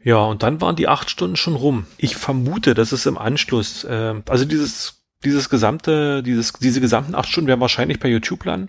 Ja, 0.04 0.18
und 0.18 0.42
dann 0.42 0.60
waren 0.60 0.76
die 0.76 0.88
acht 0.88 1.10
Stunden 1.10 1.36
schon 1.36 1.54
rum. 1.54 1.86
Ich 1.96 2.16
vermute, 2.16 2.74
dass 2.74 2.92
es 2.92 3.06
im 3.06 3.18
Anschluss, 3.18 3.84
äh, 3.84 4.14
also 4.28 4.44
dieses 4.44 5.01
dieses 5.24 5.48
gesamte, 5.48 6.22
dieses, 6.22 6.52
diese 6.52 6.80
gesamten 6.80 7.14
acht 7.14 7.28
Stunden 7.28 7.48
werden 7.48 7.60
wahrscheinlich 7.60 8.00
bei 8.00 8.08
YouTube 8.08 8.44
landen. 8.44 8.68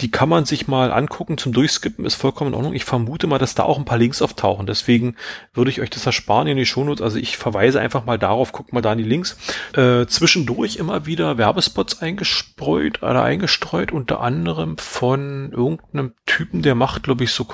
Die 0.00 0.10
kann 0.10 0.28
man 0.28 0.46
sich 0.46 0.68
mal 0.68 0.90
angucken 0.90 1.38
zum 1.38 1.52
Durchskippen, 1.52 2.04
ist 2.04 2.14
vollkommen 2.14 2.50
in 2.50 2.54
Ordnung. 2.54 2.74
Ich 2.74 2.84
vermute 2.84 3.26
mal, 3.26 3.38
dass 3.38 3.54
da 3.54 3.62
auch 3.64 3.78
ein 3.78 3.84
paar 3.84 3.98
Links 3.98 4.22
auftauchen. 4.22 4.66
Deswegen 4.66 5.16
würde 5.52 5.70
ich 5.70 5.80
euch 5.80 5.90
das 5.90 6.06
ersparen 6.06 6.48
in 6.48 6.56
die 6.56 6.66
Shownotes. 6.66 7.02
Also 7.02 7.18
ich 7.18 7.36
verweise 7.36 7.80
einfach 7.80 8.04
mal 8.04 8.18
darauf, 8.18 8.52
guckt 8.52 8.72
mal 8.72 8.80
da 8.80 8.92
in 8.92 8.98
die 8.98 9.04
Links. 9.04 9.36
Äh, 9.74 10.06
zwischendurch 10.06 10.76
immer 10.76 11.06
wieder 11.06 11.36
Werbespots 11.36 12.00
eingespreut 12.00 13.02
oder 13.02 13.22
eingestreut, 13.22 13.92
unter 13.92 14.20
anderem 14.20 14.78
von 14.78 15.52
irgendeinem 15.52 16.14
Typen, 16.26 16.62
der 16.62 16.74
macht, 16.74 17.02
glaube 17.02 17.24
ich, 17.24 17.32
so 17.32 17.46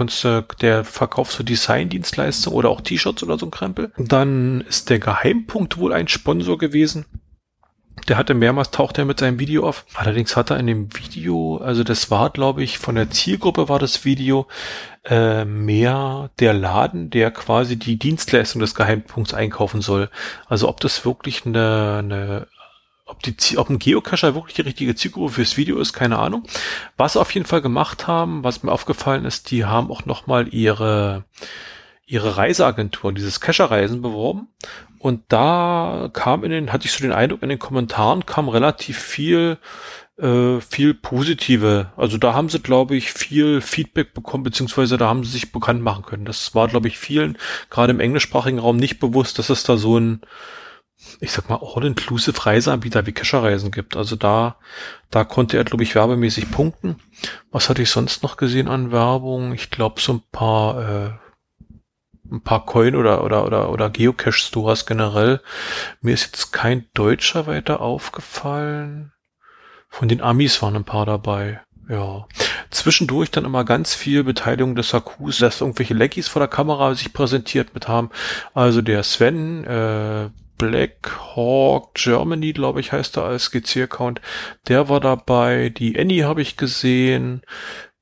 der 0.60 0.84
verkauft 0.84 1.32
so 1.32 1.42
Designdienstleistungen 1.42 2.56
oder 2.56 2.68
auch 2.70 2.80
T-Shirts 2.80 3.22
oder 3.24 3.36
so 3.36 3.46
ein 3.46 3.50
Krempel. 3.50 3.92
Dann 3.98 4.60
ist 4.62 4.90
der 4.90 5.00
Geheimpunkt 5.00 5.78
wohl 5.78 5.92
ein 5.92 6.06
Sponsor 6.06 6.56
gewesen. 6.56 7.04
Der 8.08 8.16
hatte 8.16 8.32
mehrmals 8.32 8.70
taucht 8.70 8.96
er 8.96 9.04
mit 9.04 9.20
seinem 9.20 9.38
Video 9.38 9.68
auf. 9.68 9.84
Allerdings 9.94 10.34
hat 10.34 10.50
er 10.50 10.58
in 10.58 10.66
dem 10.66 10.96
Video, 10.96 11.58
also 11.58 11.84
das 11.84 12.10
war, 12.10 12.30
glaube 12.30 12.62
ich, 12.62 12.78
von 12.78 12.94
der 12.94 13.10
Zielgruppe 13.10 13.68
war 13.68 13.78
das 13.78 14.06
Video 14.06 14.46
äh, 15.04 15.44
mehr 15.44 16.30
der 16.38 16.54
Laden, 16.54 17.10
der 17.10 17.30
quasi 17.30 17.76
die 17.76 17.98
Dienstleistung 17.98 18.60
des 18.60 18.74
Geheimpunkts 18.74 19.34
einkaufen 19.34 19.82
soll. 19.82 20.08
Also 20.48 20.68
ob 20.68 20.80
das 20.80 21.04
wirklich 21.04 21.44
eine, 21.44 21.98
eine 21.98 22.46
ob, 23.04 23.22
die, 23.22 23.58
ob 23.58 23.68
ein 23.68 23.78
Geocacher 23.78 24.34
wirklich 24.34 24.54
die 24.54 24.62
richtige 24.62 24.94
Zielgruppe 24.94 25.34
fürs 25.34 25.58
Video 25.58 25.78
ist, 25.78 25.92
keine 25.92 26.18
Ahnung. 26.18 26.44
Was 26.96 27.18
auf 27.18 27.32
jeden 27.34 27.46
Fall 27.46 27.60
gemacht 27.60 28.06
haben, 28.06 28.42
was 28.42 28.62
mir 28.62 28.72
aufgefallen 28.72 29.26
ist, 29.26 29.50
die 29.50 29.66
haben 29.66 29.90
auch 29.90 30.06
nochmal 30.06 30.48
ihre 30.48 31.24
ihre 32.08 32.38
Reiseagentur, 32.38 33.12
dieses 33.12 33.38
Cacher-Reisen 33.38 34.00
beworben. 34.00 34.48
Und 34.98 35.22
da 35.28 36.10
kam 36.12 36.44
in 36.44 36.50
den, 36.50 36.72
hatte 36.72 36.86
ich 36.86 36.92
so 36.92 37.02
den 37.02 37.12
Eindruck, 37.12 37.42
in 37.42 37.48
den 37.48 37.58
Kommentaren 37.58 38.26
kam 38.26 38.48
relativ 38.48 38.98
viel, 38.98 39.58
äh, 40.18 40.60
viel 40.60 40.94
positive. 40.94 41.92
Also 41.96 42.18
da 42.18 42.34
haben 42.34 42.48
sie, 42.48 42.60
glaube 42.60 42.96
ich, 42.96 43.12
viel 43.12 43.60
Feedback 43.60 44.14
bekommen, 44.14 44.44
beziehungsweise 44.44 44.96
da 44.96 45.08
haben 45.08 45.24
sie 45.24 45.30
sich 45.30 45.52
bekannt 45.52 45.82
machen 45.82 46.04
können. 46.04 46.24
Das 46.24 46.54
war, 46.54 46.68
glaube 46.68 46.88
ich, 46.88 46.98
vielen, 46.98 47.38
gerade 47.70 47.92
im 47.92 48.00
englischsprachigen 48.00 48.58
Raum, 48.58 48.76
nicht 48.76 48.98
bewusst, 48.98 49.38
dass 49.38 49.50
es 49.50 49.62
da 49.62 49.76
so 49.76 49.98
ein, 49.98 50.20
ich 51.20 51.30
sag 51.30 51.48
mal, 51.48 51.60
all-inclusive 51.62 52.44
Reiseanbieter 52.44 53.06
wie 53.06 53.12
Cacher-Reisen 53.12 53.70
gibt. 53.70 53.96
Also 53.96 54.16
da, 54.16 54.56
da 55.10 55.24
konnte 55.24 55.56
er, 55.56 55.64
glaube 55.64 55.84
ich, 55.84 55.94
werbemäßig 55.94 56.50
punkten. 56.50 56.96
Was 57.52 57.68
hatte 57.68 57.82
ich 57.82 57.90
sonst 57.90 58.22
noch 58.24 58.36
gesehen 58.36 58.68
an 58.68 58.90
Werbung? 58.90 59.52
Ich 59.52 59.70
glaube, 59.70 60.00
so 60.00 60.14
ein 60.14 60.22
paar, 60.32 60.88
äh, 60.88 61.27
ein 62.30 62.42
paar 62.42 62.66
Coin 62.66 62.94
oder 62.94 63.24
oder 63.24 63.44
oder 63.44 63.70
oder 63.70 63.90
Geocache 63.90 64.32
Stores 64.32 64.86
generell. 64.86 65.40
Mir 66.00 66.14
ist 66.14 66.26
jetzt 66.26 66.52
kein 66.52 66.86
Deutscher 66.94 67.46
weiter 67.46 67.80
aufgefallen. 67.80 69.12
Von 69.88 70.08
den 70.08 70.20
Amis 70.20 70.60
waren 70.62 70.76
ein 70.76 70.84
paar 70.84 71.06
dabei. 71.06 71.60
Ja. 71.88 72.26
Zwischendurch 72.70 73.30
dann 73.30 73.46
immer 73.46 73.64
ganz 73.64 73.94
viel 73.94 74.22
Beteiligung 74.22 74.74
des 74.74 74.92
Hakus, 74.92 75.38
dass 75.38 75.62
irgendwelche 75.62 75.94
Leckies 75.94 76.28
vor 76.28 76.40
der 76.40 76.48
Kamera 76.48 76.94
sich 76.94 77.14
präsentiert 77.14 77.72
mit 77.72 77.88
haben. 77.88 78.10
Also 78.52 78.82
der 78.82 79.02
Sven, 79.02 79.64
äh, 79.64 80.28
Black 80.58 81.16
Hawk 81.34 81.94
Germany, 81.94 82.52
glaube 82.52 82.80
ich, 82.80 82.92
heißt 82.92 83.16
er 83.16 83.24
als 83.24 83.50
GC-Account. 83.52 84.20
Der 84.66 84.88
war 84.88 85.00
dabei. 85.00 85.70
Die 85.70 85.98
Annie 85.98 86.24
habe 86.24 86.42
ich 86.42 86.56
gesehen. 86.56 87.42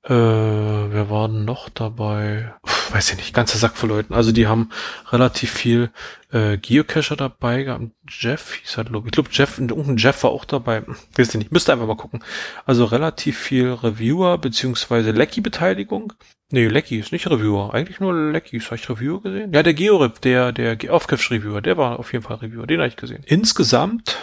Äh, 0.08 0.12
wer 0.12 1.10
war 1.10 1.28
denn 1.28 1.44
noch 1.44 1.68
dabei? 1.68 2.54
Puh, 2.62 2.94
weiß 2.94 3.10
ich 3.10 3.16
nicht, 3.16 3.34
ganzer 3.34 3.58
Sack 3.58 3.76
von 3.76 3.88
Leuten. 3.88 4.14
Also 4.14 4.30
die 4.30 4.46
haben 4.46 4.70
relativ 5.10 5.50
viel 5.50 5.90
äh, 6.30 6.58
Geocacher 6.58 7.16
dabei 7.16 7.64
gehabt. 7.64 7.86
Jeff 8.08 8.54
hieß 8.54 8.84
glaube 8.86 9.08
ich. 9.08 9.12
Glaube, 9.12 9.30
Jeff, 9.32 9.58
irgendein 9.58 9.96
Jeff 9.96 10.22
war 10.22 10.30
auch 10.30 10.44
dabei. 10.44 10.84
Weiß 11.16 11.30
ich 11.30 11.34
nicht, 11.34 11.50
müsste 11.50 11.72
einfach 11.72 11.88
mal 11.88 11.96
gucken. 11.96 12.22
Also 12.66 12.84
relativ 12.84 13.36
viel 13.36 13.72
Reviewer 13.72 14.38
beziehungsweise 14.38 15.10
Lecky-Beteiligung. 15.10 16.12
Nee, 16.50 16.68
Lecky 16.68 17.00
ist 17.00 17.10
nicht 17.10 17.28
Reviewer. 17.28 17.74
Eigentlich 17.74 17.98
nur 17.98 18.14
Lecky. 18.14 18.60
Habe 18.60 18.76
ich 18.76 18.88
Reviewer 18.88 19.20
gesehen? 19.20 19.52
Ja, 19.52 19.64
der 19.64 19.74
Georip, 19.74 20.20
der, 20.20 20.52
der 20.52 20.78
Aufgriffs-Reviewer, 20.88 21.62
der 21.62 21.78
war 21.78 21.98
auf 21.98 22.12
jeden 22.12 22.24
Fall 22.24 22.36
Reviewer. 22.36 22.68
Den 22.68 22.78
habe 22.78 22.88
ich 22.88 22.96
gesehen. 22.96 23.24
Insgesamt 23.26 24.16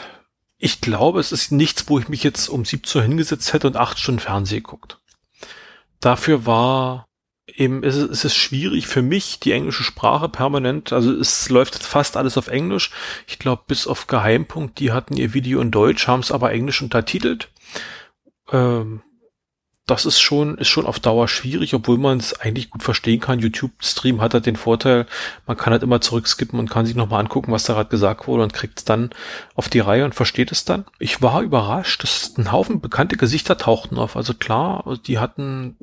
ich 0.60 0.80
glaube, 0.80 1.20
es 1.20 1.34
ist 1.34 1.52
nichts, 1.52 1.90
wo 1.90 2.00
ich 2.00 2.08
mich 2.08 2.24
jetzt 2.24 2.48
um 2.48 2.63
17 2.63 3.02
Uhr 3.02 3.06
hingesetzt 3.06 3.52
hätte 3.52 3.68
und 3.68 3.75
acht 3.75 4.00
Stunden 4.00 4.22
Fernsehen 4.22 4.63
guckt 4.63 4.98
dafür 6.06 6.46
war 6.46 7.08
eben, 7.48 7.84
ist 7.84 7.96
es, 7.96 8.10
ist 8.10 8.26
es 8.26 8.36
schwierig 8.36 8.88
für 8.88 9.02
mich, 9.02 9.40
die 9.40 9.52
englische 9.52 9.84
Sprache 9.84 10.30
permanent, 10.30 10.94
also 10.94 11.12
es 11.12 11.50
läuft 11.50 11.82
fast 11.84 12.18
alles 12.18 12.38
auf 12.38 12.48
Englisch. 12.48 12.92
Ich 13.28 13.40
glaube, 13.40 13.64
bis 13.68 13.88
auf 13.88 14.08
Geheimpunkt, 14.08 14.80
die 14.80 14.92
hatten 14.92 15.16
ihr 15.18 15.34
Video 15.34 15.62
in 15.62 15.72
Deutsch, 15.72 16.08
haben 16.08 16.22
es 16.22 16.32
aber 16.32 16.52
Englisch 16.52 16.82
untertitelt. 16.82 17.50
Ähm, 18.52 19.02
das 19.86 20.06
ist 20.06 20.22
schon, 20.22 20.58
ist 20.58 20.70
schon 20.70 20.86
auf 20.86 21.02
Dauer 21.02 21.28
schwierig, 21.28 21.74
obwohl 21.74 21.98
man 21.98 22.18
es 22.18 22.40
eigentlich 22.40 22.70
gut 22.70 22.84
verstehen 22.84 23.20
kann. 23.20 23.40
YouTube-Stream 23.40 24.22
hat 24.22 24.34
halt 24.34 24.46
den 24.46 24.56
Vorteil, 24.56 25.06
man 25.46 25.58
kann 25.58 25.74
halt 25.74 25.84
immer 25.84 26.00
zurückskippen 26.00 26.58
und 26.58 26.70
kann 26.70 26.86
sich 26.86 26.96
nochmal 26.96 27.20
angucken, 27.20 27.52
was 27.52 27.66
da 27.66 27.74
gerade 27.74 27.90
gesagt 27.90 28.28
wurde 28.28 28.44
und 28.44 28.54
kriegt 28.54 28.80
es 28.80 28.86
dann 28.86 29.10
auf 29.56 29.68
die 29.68 29.82
Reihe 29.82 30.06
und 30.06 30.16
versteht 30.16 30.54
es 30.54 30.64
dann. 30.64 30.86
Ich 31.00 31.22
war 31.22 31.42
überrascht, 31.42 32.02
dass 32.02 32.38
ein 32.38 32.54
Haufen 32.54 32.80
bekannte 32.80 33.18
Gesichter 33.18 33.58
tauchten 33.58 33.98
auf. 33.98 34.16
Also 34.16 34.34
klar, 34.34 34.98
die 35.06 35.20
hatten 35.20 35.76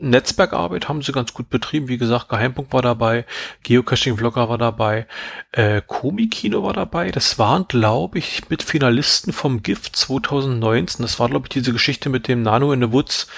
Netzwerkarbeit 0.00 0.88
haben 0.88 1.02
sie 1.02 1.12
ganz 1.12 1.34
gut 1.34 1.50
betrieben. 1.50 1.88
Wie 1.88 1.98
gesagt, 1.98 2.28
Geheimpunkt 2.28 2.72
war 2.72 2.82
dabei, 2.82 3.24
Geocaching-Vlogger 3.62 4.48
war 4.48 4.58
dabei, 4.58 5.06
äh, 5.52 5.82
Komikino 5.86 6.62
war 6.62 6.72
dabei. 6.72 7.10
Das 7.10 7.38
waren, 7.38 7.66
glaube 7.68 8.18
ich, 8.18 8.48
mit 8.48 8.62
Finalisten 8.62 9.32
vom 9.32 9.62
GIF 9.62 9.92
2019. 9.92 11.02
Das 11.02 11.18
war, 11.20 11.28
glaube 11.28 11.46
ich, 11.46 11.50
diese 11.50 11.72
Geschichte 11.72 12.08
mit 12.08 12.28
dem 12.28 12.42
Nano 12.42 12.72
in 12.72 12.80
the 12.80 12.92
Woods, 12.92 13.28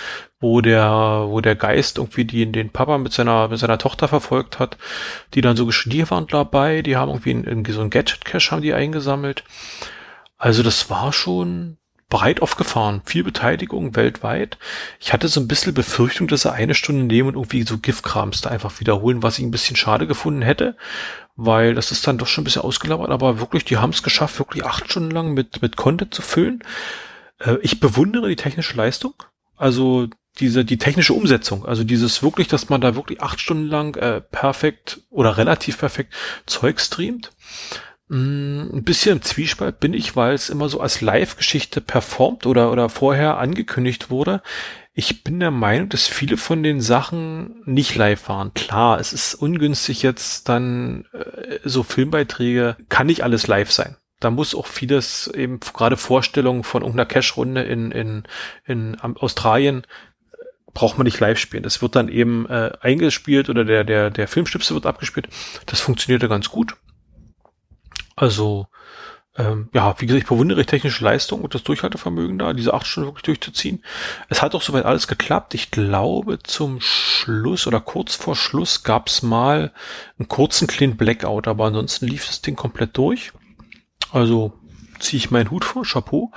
wo 0.40 0.61
der, 0.61 1.25
wo 1.28 1.40
der 1.40 1.57
Geist 1.57 1.99
irgendwie 1.99 2.25
die, 2.25 2.50
den 2.50 2.71
Papa 2.71 2.99
mit 2.99 3.12
seiner, 3.12 3.49
mit 3.49 3.59
seiner 3.59 3.78
Tochter 3.78 4.09
verfolgt 4.09 4.59
hat, 4.59 4.76
die 5.35 5.40
dann 5.40 5.57
so 5.57 5.71
die 5.71 6.11
waren 6.11 6.26
dabei, 6.26 6.83
die 6.83 6.97
haben 6.97 7.11
irgendwie, 7.11 7.31
irgendwie 7.31 7.73
so 7.73 7.81
ein 7.81 7.90
Gadget-Cache 7.90 8.50
haben 8.50 8.62
die 8.62 8.75
eingesammelt. 8.75 9.45
Also 10.37 10.62
das 10.62 10.90
war 10.90 11.12
schon, 11.12 11.78
breit 12.12 12.42
aufgefahren, 12.42 13.00
viel 13.07 13.25
Beteiligung 13.25 13.97
weltweit. 13.97 14.59
Ich 15.00 15.14
hatte 15.14 15.28
so 15.28 15.40
ein 15.40 15.49
bisschen 15.49 15.73
Befürchtung, 15.73 16.28
dass 16.28 16.45
er 16.45 16.52
eine 16.52 16.75
Stunde 16.75 17.04
nehmen 17.04 17.28
und 17.31 17.37
irgendwie 17.37 17.62
so 17.62 17.78
Giftkrams 17.78 18.42
da 18.42 18.50
einfach 18.50 18.81
wiederholen, 18.81 19.23
was 19.23 19.38
ich 19.38 19.45
ein 19.47 19.50
bisschen 19.50 19.76
schade 19.76 20.07
gefunden 20.07 20.42
hätte, 20.42 20.76
weil 21.37 21.75
das 21.75 21.90
ist 21.90 22.07
dann 22.07 22.19
doch 22.19 22.26
schon 22.26 22.42
ein 22.42 22.45
bisschen 22.45 22.61
ausgelabert, 22.61 23.09
aber 23.09 23.40
wirklich, 23.40 23.64
die 23.64 23.78
haben 23.78 23.90
es 23.90 24.02
geschafft, 24.02 24.38
wirklich 24.38 24.62
acht 24.62 24.90
Stunden 24.90 25.11
lang 25.11 25.33
mit, 25.33 25.62
mit 25.62 25.76
Content 25.76 26.12
zu 26.12 26.21
füllen. 26.21 26.62
Äh, 27.38 27.57
ich 27.62 27.81
bewundere 27.81 28.28
die 28.28 28.37
technische 28.37 28.76
Leistung, 28.76 29.14
also 29.57 30.07
diese, 30.38 30.66
die 30.66 30.76
technische 30.76 31.14
Umsetzung, 31.14 31.64
also 31.64 31.83
dieses 31.83 32.23
wirklich, 32.23 32.47
dass 32.47 32.69
man 32.69 32.83
da 32.83 32.95
wirklich 32.95 33.23
acht 33.23 33.40
Stunden 33.40 33.69
lang 33.69 33.97
äh, 33.97 34.21
perfekt 34.21 35.00
oder 35.09 35.38
relativ 35.38 35.78
perfekt 35.78 36.12
Zeug 36.45 36.78
streamt. 36.78 37.33
Mm, 38.12 38.69
ein 38.75 38.85
bisschen 38.85 39.16
im 39.16 39.23
Zwiespalt 39.23 39.81
bin 39.81 39.95
ich, 39.95 40.14
weil 40.16 40.35
es 40.35 40.50
immer 40.50 40.69
so 40.69 40.81
als 40.81 41.00
Live-Geschichte 41.00 41.81
performt 41.81 42.45
oder, 42.45 42.71
oder 42.71 42.90
vorher 42.90 43.38
angekündigt 43.38 44.11
wurde. 44.11 44.42
Ich 44.92 45.25
bin 45.25 45.40
der 45.40 45.50
Meinung, 45.50 45.88
dass 45.88 46.09
viele 46.09 46.37
von 46.37 46.62
den 46.62 46.83
Sachen 46.83 47.62
nicht 47.64 47.95
live 47.95 48.28
waren. 48.28 48.52
Klar, 48.52 49.00
es 49.00 49.14
ist 49.14 49.35
ungünstig 49.35 50.02
jetzt 50.02 50.50
dann 50.50 51.07
äh, 51.14 51.61
so 51.64 51.83
Filmbeiträge, 51.83 52.76
kann 52.90 53.07
nicht 53.07 53.25
alles 53.25 53.47
live 53.47 53.73
sein. 53.73 53.97
Da 54.21 54.31
muss 54.31 54.54
auch 54.54 54.66
vieles 54.66 55.28
eben 55.28 55.59
gerade 55.61 55.97
Vorstellungen 55.97 56.64
von 56.64 56.83
irgendeiner 56.83 57.07
Cash-Runde 57.07 57.62
in, 57.62 57.92
in, 57.92 58.25
in 58.66 59.00
Australien 59.00 59.87
braucht 60.75 60.99
man 60.99 61.07
nicht 61.07 61.19
live 61.19 61.38
spielen. 61.38 61.62
Das 61.62 61.81
wird 61.81 61.97
dann 61.97 62.09
eben 62.09 62.47
äh, 62.50 62.73
eingespielt 62.83 63.49
oder 63.49 63.64
der, 63.64 63.85
der, 63.85 64.11
der 64.11 64.28
Filmstipse 64.28 64.75
wird 64.75 64.85
abgespielt. 64.85 65.28
Das 65.64 65.81
funktionierte 65.81 66.28
ganz 66.28 66.50
gut. 66.50 66.76
Also, 68.23 68.69
ähm, 69.37 69.69
ja, 69.75 69.97
wie 69.99 70.07
gesagt, 70.07 70.23
ich 70.23 70.29
bewundere 70.29 70.61
ich 70.61 70.69
technische 70.69 71.02
Leistung 71.02 71.41
und 71.41 71.57
das 71.57 71.64
Durchhaltevermögen 71.64 72.38
da, 72.38 72.52
diese 72.52 72.73
acht 72.73 72.87
Stunden 72.87 73.09
wirklich 73.09 73.25
durchzuziehen. 73.25 73.83
Es 74.29 74.43
hat 74.43 74.55
auch 74.55 74.62
soweit 74.62 74.85
alles 74.85 75.09
geklappt. 75.09 75.55
Ich 75.55 75.73
glaube, 75.73 76.38
zum 76.41 76.81
Schluss 76.81 77.67
oder 77.67 77.81
kurz 77.81 78.14
vor 78.14 78.37
Schluss 78.37 78.85
gab 78.85 79.09
es 79.09 79.23
mal 79.23 79.73
einen 80.21 80.29
kurzen 80.29 80.69
kleinen 80.69 80.97
Blackout, 80.97 81.49
aber 81.49 81.64
ansonsten 81.64 82.07
lief 82.07 82.29
das 82.29 82.43
Ding 82.43 82.55
komplett 82.55 82.97
durch. 82.97 83.33
Also 84.12 84.52
ziehe 85.00 85.19
ich 85.19 85.33
meinen 85.33 85.50
Hut 85.50 85.64
vor, 85.64 85.83
Chapeau. 85.83 86.31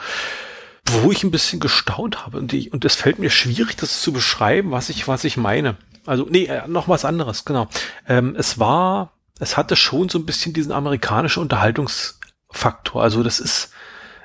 Wo 0.89 1.11
ich 1.11 1.23
ein 1.23 1.29
bisschen 1.29 1.59
gestaunt 1.59 2.25
habe 2.25 2.39
und, 2.39 2.51
ich, 2.51 2.73
und 2.73 2.83
es 2.83 2.95
fällt 2.95 3.19
mir 3.19 3.29
schwierig, 3.29 3.77
das 3.77 4.01
zu 4.01 4.11
beschreiben, 4.11 4.71
was 4.71 4.89
ich, 4.89 5.07
was 5.07 5.23
ich 5.23 5.37
meine. 5.37 5.77
Also, 6.07 6.25
nee, 6.27 6.45
äh, 6.45 6.67
noch 6.67 6.87
was 6.87 7.05
anderes, 7.05 7.45
genau. 7.45 7.67
Ähm, 8.07 8.35
es 8.35 8.57
war 8.57 9.14
es 9.39 9.57
hatte 9.57 9.75
schon 9.75 10.09
so 10.09 10.19
ein 10.19 10.25
bisschen 10.25 10.53
diesen 10.53 10.71
amerikanischen 10.71 11.41
Unterhaltungsfaktor. 11.41 13.01
Also 13.01 13.21
das 13.21 13.39
ist, 13.39 13.71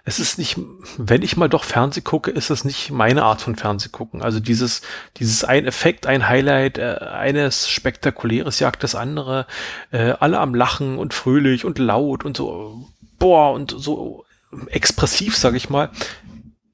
es 0.04 0.18
ist 0.18 0.38
nicht, 0.38 0.56
wenn 0.96 1.22
ich 1.22 1.36
mal 1.36 1.48
doch 1.48 1.64
Fernseh 1.64 2.00
gucke, 2.00 2.30
ist 2.30 2.50
das 2.50 2.64
nicht 2.64 2.90
meine 2.90 3.24
Art 3.24 3.40
von 3.40 3.56
Fernseh 3.56 3.88
gucken. 3.90 4.22
Also 4.22 4.40
dieses, 4.40 4.82
dieses 5.16 5.44
ein 5.44 5.66
Effekt, 5.66 6.06
ein 6.06 6.28
Highlight, 6.28 6.78
äh, 6.78 6.98
eines 7.00 7.68
spektakuläres 7.68 8.60
jagt 8.60 8.82
das 8.82 8.94
andere, 8.94 9.46
äh, 9.90 10.12
alle 10.20 10.38
am 10.38 10.54
Lachen 10.54 10.98
und 10.98 11.12
fröhlich 11.12 11.64
und 11.64 11.78
laut 11.78 12.24
und 12.24 12.36
so, 12.36 12.88
boah, 13.18 13.52
und 13.52 13.74
so 13.76 14.24
expressiv, 14.68 15.36
sag 15.36 15.54
ich 15.54 15.70
mal, 15.70 15.90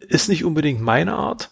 ist 0.01 0.29
nicht 0.29 0.45
unbedingt 0.45 0.81
meine 0.81 1.15
Art. 1.15 1.51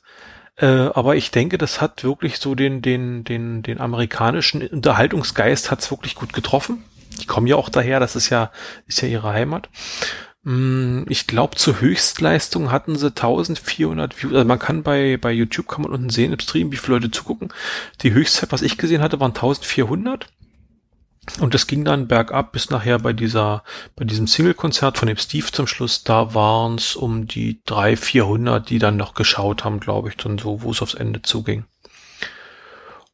Äh, 0.57 0.67
aber 0.67 1.17
ich 1.17 1.31
denke, 1.31 1.59
das 1.59 1.81
hat 1.81 2.05
wirklich 2.05 2.39
so 2.39 2.55
den, 2.55 2.81
den, 2.81 3.25
den, 3.25 3.63
den 3.63 3.81
amerikanischen 3.81 4.67
Unterhaltungsgeist 4.67 5.71
hat's 5.71 5.91
wirklich 5.91 6.15
gut 6.15 6.33
getroffen. 6.33 6.85
Die 7.21 7.27
kommen 7.27 7.47
ja 7.47 7.57
auch 7.57 7.69
daher, 7.69 8.01
das 8.01 8.17
ist 8.17 8.31
ja, 8.31 8.51
ist 8.87 9.01
ja 9.01 9.09
ihre 9.09 9.33
Heimat. 9.33 9.69
Mm, 10.43 11.05
ich 11.09 11.27
glaube, 11.27 11.57
zur 11.57 11.81
Höchstleistung 11.81 12.71
hatten 12.71 12.97
sie 12.97 13.09
1400 13.09 14.23
Views. 14.23 14.33
Also 14.33 14.45
man 14.45 14.59
kann 14.59 14.83
bei, 14.83 15.17
bei 15.17 15.33
YouTube 15.33 15.69
kann 15.69 15.83
man 15.83 15.93
unten 15.93 16.11
sehen 16.11 16.33
im 16.33 16.41
Stream, 16.41 16.71
wie 16.71 16.77
viele 16.77 16.97
Leute 16.97 17.11
zugucken. 17.11 17.53
Die 18.03 18.13
Höchstzeit, 18.13 18.53
was 18.53 18.63
ich 18.63 18.79
gesehen 18.79 19.03
hatte, 19.03 19.21
waren 19.21 19.33
1400. 19.33 20.29
Und 21.41 21.55
das 21.55 21.67
ging 21.67 21.85
dann 21.85 22.07
bergab 22.07 22.53
bis 22.53 22.71
nachher 22.71 22.99
bei 22.99 23.13
dieser, 23.13 23.65
bei 23.97 24.05
diesem 24.05 24.27
Single-Konzert 24.27 24.99
von 24.99 25.09
dem 25.09 25.17
Steve 25.17 25.47
zum 25.51 25.67
Schluss, 25.67 26.05
da 26.05 26.35
waren 26.35 26.77
es 26.77 26.97
um 26.97 27.27
die 27.27 27.63
300, 27.65 27.99
400, 27.99 28.71
die 28.71 28.79
dann 28.79 28.97
noch 28.97 29.15
geschaut 29.15 29.65
haben, 29.65 29.81
glaube 29.81 30.11
ich, 30.11 30.17
dann 30.17 30.39
so, 30.39 30.63
wo 30.63 30.71
es 30.71 30.83
aufs 30.83 30.95
Ende 30.95 31.23
zuging. 31.23 31.65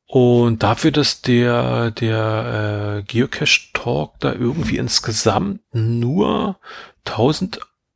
Und 0.06 0.64
dafür, 0.64 0.90
dass 0.90 1.22
der, 1.22 1.92
der 1.92 2.98
äh, 2.98 3.02
Geocache 3.04 3.72
Talk 3.72 4.18
da 4.18 4.32
irgendwie 4.32 4.76
insgesamt 4.76 5.60
nur 5.72 6.58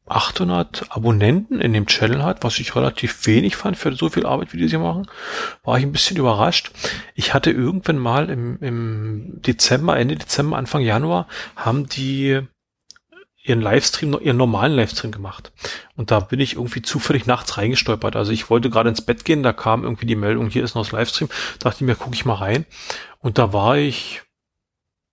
1800 0.06 0.87
Abonnenten 0.90 1.61
in 1.61 1.73
dem 1.73 1.87
Channel 1.87 2.23
hat, 2.23 2.44
was 2.44 2.58
ich 2.58 2.76
relativ 2.76 3.26
wenig 3.26 3.56
fand 3.56 3.78
für 3.78 3.94
so 3.94 4.11
viel 4.11 4.26
Arbeit, 4.26 4.52
wie 4.52 4.58
die 4.58 4.68
sie 4.68 4.76
machen, 4.76 5.06
war 5.62 5.78
ich 5.78 5.84
ein 5.84 5.92
bisschen 5.92 6.18
überrascht. 6.18 6.73
Ich 7.14 7.32
hatte 7.32 7.50
irgendwann 7.50 7.99
mal 7.99 8.28
im, 8.28 8.58
im 8.61 9.40
Dezember, 9.42 9.99
Ende 9.99 10.16
Dezember, 10.16 10.58
Anfang 10.58 10.82
Januar, 10.82 11.26
haben 11.56 11.88
die 11.88 12.42
ihren 13.44 13.61
Livestream, 13.61 14.18
ihren 14.20 14.37
normalen 14.37 14.73
Livestream 14.73 15.12
gemacht. 15.12 15.52
Und 15.96 16.11
da 16.11 16.20
bin 16.20 16.40
ich 16.40 16.54
irgendwie 16.54 16.82
zufällig 16.82 17.26
nachts 17.26 17.56
reingestolpert. 17.56 18.16
Also 18.16 18.32
ich 18.32 18.50
wollte 18.50 18.70
gerade 18.70 18.88
ins 18.88 19.02
Bett 19.02 19.25
gehen, 19.25 19.42
da 19.42 19.52
kam 19.52 19.84
irgendwie 19.84 20.06
die 20.06 20.16
Meldung, 20.16 20.49
hier 20.49 20.64
ist 20.64 20.75
noch 20.75 20.82
das 20.82 20.92
Livestream. 20.92 21.28
Dachte 21.58 21.76
ich 21.76 21.87
mir, 21.87 21.94
gucke 21.94 22.14
ich 22.14 22.25
mal 22.25 22.34
rein. 22.34 22.64
Und 23.20 23.38
da 23.38 23.52
war 23.52 23.76
ich, 23.76 24.23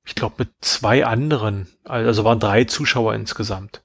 ich 0.05 0.15
glaube, 0.15 0.35
mit 0.39 0.49
zwei 0.61 1.05
anderen, 1.05 1.67
also 1.83 2.23
waren 2.23 2.39
drei 2.39 2.63
Zuschauer 2.63 3.13
insgesamt. 3.15 3.83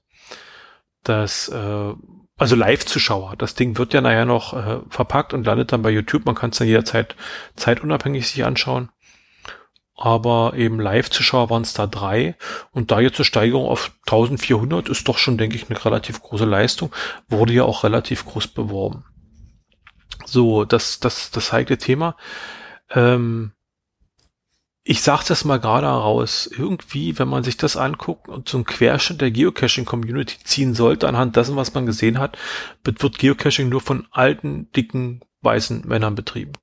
Das, 1.03 1.49
äh, 1.49 1.93
also 2.37 2.55
Live-Zuschauer. 2.55 3.35
Das 3.37 3.55
Ding 3.55 3.77
wird 3.77 3.93
ja 3.93 4.01
nachher 4.01 4.25
noch 4.25 4.53
äh, 4.53 4.79
verpackt 4.89 5.33
und 5.33 5.45
landet 5.45 5.71
dann 5.71 5.81
bei 5.81 5.89
YouTube. 5.89 6.25
Man 6.25 6.35
kann 6.35 6.51
es 6.51 6.57
dann 6.57 6.67
jederzeit 6.67 7.15
zeitunabhängig 7.55 8.27
sich 8.27 8.45
anschauen 8.45 8.89
aber 9.97 10.53
eben 10.55 10.79
Live-Zuschauer 10.79 11.49
waren 11.49 11.63
es 11.63 11.73
da 11.73 11.87
drei 11.87 12.35
und 12.71 12.91
da 12.91 12.99
jetzt 12.99 13.17
eine 13.17 13.25
Steigerung 13.25 13.67
auf 13.67 13.91
1400 14.05 14.89
ist 14.89 15.07
doch 15.07 15.17
schon, 15.17 15.39
denke 15.39 15.55
ich, 15.55 15.69
eine 15.69 15.83
relativ 15.83 16.21
große 16.21 16.45
Leistung, 16.45 16.93
wurde 17.27 17.53
ja 17.53 17.63
auch 17.63 17.83
relativ 17.83 18.23
groß 18.25 18.47
beworben. 18.47 19.05
So, 20.23 20.65
das, 20.65 20.99
das, 20.99 21.31
das 21.31 21.51
heikle 21.51 21.79
Thema. 21.79 22.15
Ähm, 22.91 23.53
ich 24.89 25.01
sage 25.01 25.25
das 25.27 25.43
mal 25.43 25.59
gerade 25.59 25.87
heraus, 25.87 26.49
irgendwie, 26.49 27.19
wenn 27.19 27.27
man 27.27 27.43
sich 27.43 27.57
das 27.57 27.75
anguckt 27.75 28.29
und 28.29 28.53
ein 28.53 28.63
Querschnitt 28.63 29.19
der 29.19 29.31
Geocaching-Community 29.31 30.37
ziehen 30.45 30.73
sollte, 30.73 31.09
anhand 31.09 31.35
dessen, 31.35 31.57
was 31.57 31.73
man 31.73 31.85
gesehen 31.85 32.19
hat, 32.19 32.37
wird 32.85 33.19
Geocaching 33.19 33.67
nur 33.67 33.81
von 33.81 34.07
alten, 34.11 34.71
dicken, 34.71 35.21
weißen 35.41 35.83
Männern 35.85 36.15
betrieben. 36.15 36.53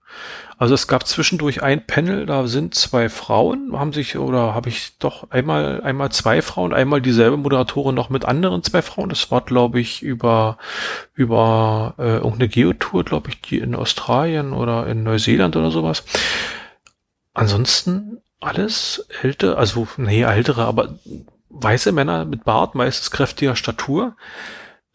Also 0.56 0.72
es 0.72 0.88
gab 0.88 1.06
zwischendurch 1.06 1.62
ein 1.62 1.87
Panel, 1.87 2.24
da 2.24 2.46
sind 2.46 2.74
zwei 2.74 3.10
Frauen, 3.10 3.78
haben 3.78 3.92
sich, 3.92 4.16
oder 4.16 4.54
habe 4.54 4.70
ich 4.70 4.96
doch 4.98 5.30
einmal, 5.30 5.82
einmal 5.82 6.10
zwei 6.10 6.40
Frauen, 6.40 6.72
einmal 6.72 7.02
dieselbe 7.02 7.37
Moderatorin 7.37 7.94
noch 7.94 8.08
mit 8.08 8.24
anderen 8.24 8.62
zwei 8.62 8.80
Frauen. 8.80 9.10
Das 9.10 9.30
war, 9.30 9.42
glaube 9.42 9.80
ich, 9.80 10.02
über, 10.02 10.56
über 11.12 11.94
äh, 11.98 12.16
irgendeine 12.16 12.48
Geotour, 12.48 13.04
glaube 13.04 13.28
ich, 13.28 13.42
die 13.42 13.58
in 13.58 13.74
Australien 13.74 14.54
oder 14.54 14.87
in 14.87 15.02
Neuseeland 15.02 15.56
oder 15.56 15.70
sowas. 15.70 16.04
Ansonsten 17.35 18.23
alles 18.40 19.07
ältere, 19.23 19.57
also 19.59 19.87
nee, 19.97 20.23
ältere, 20.23 20.64
aber 20.64 20.99
weiße 21.51 21.92
Männer 21.92 22.25
mit 22.25 22.44
Bart, 22.44 22.75
meistens 22.75 23.11
kräftiger 23.11 23.57
Statur. 23.57 24.16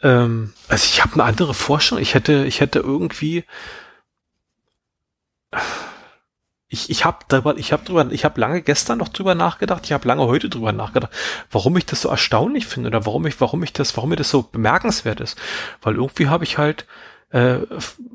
Ähm, 0.01 0.53
also 0.67 0.85
ich 0.85 1.03
habe 1.03 1.15
eine 1.15 1.23
andere 1.23 1.53
Vorstellung. 1.53 2.01
Ich 2.01 2.15
hätte, 2.15 2.45
ich 2.45 2.61
hätte 2.61 2.79
irgendwie 2.79 3.45
ich, 6.71 6.89
ich 6.91 7.03
habe 7.03 7.17
darüber, 7.27 7.57
ich 7.57 7.73
habe 7.73 7.83
drüber, 7.83 8.07
ich 8.11 8.23
habe 8.23 8.39
lange 8.39 8.61
gestern 8.61 8.99
noch 8.99 9.09
drüber 9.09 9.33
nachgedacht, 9.33 9.85
ich 9.85 9.91
habe 9.91 10.07
lange 10.07 10.27
heute 10.27 10.49
drüber 10.49 10.71
nachgedacht, 10.71 11.11
warum 11.49 11.75
ich 11.77 11.87
das 11.87 12.01
so 12.01 12.09
erstaunlich 12.09 12.67
finde 12.67 12.89
oder 12.89 13.07
warum 13.07 13.25
ich, 13.25 13.41
warum 13.41 13.63
ich 13.63 13.73
das, 13.73 13.97
warum 13.97 14.11
mir 14.11 14.15
das 14.15 14.29
so 14.29 14.43
bemerkenswert 14.43 15.19
ist, 15.19 15.37
weil 15.81 15.95
irgendwie 15.95 16.27
habe 16.27 16.43
ich 16.43 16.59
halt 16.59 16.85
äh, 17.29 17.59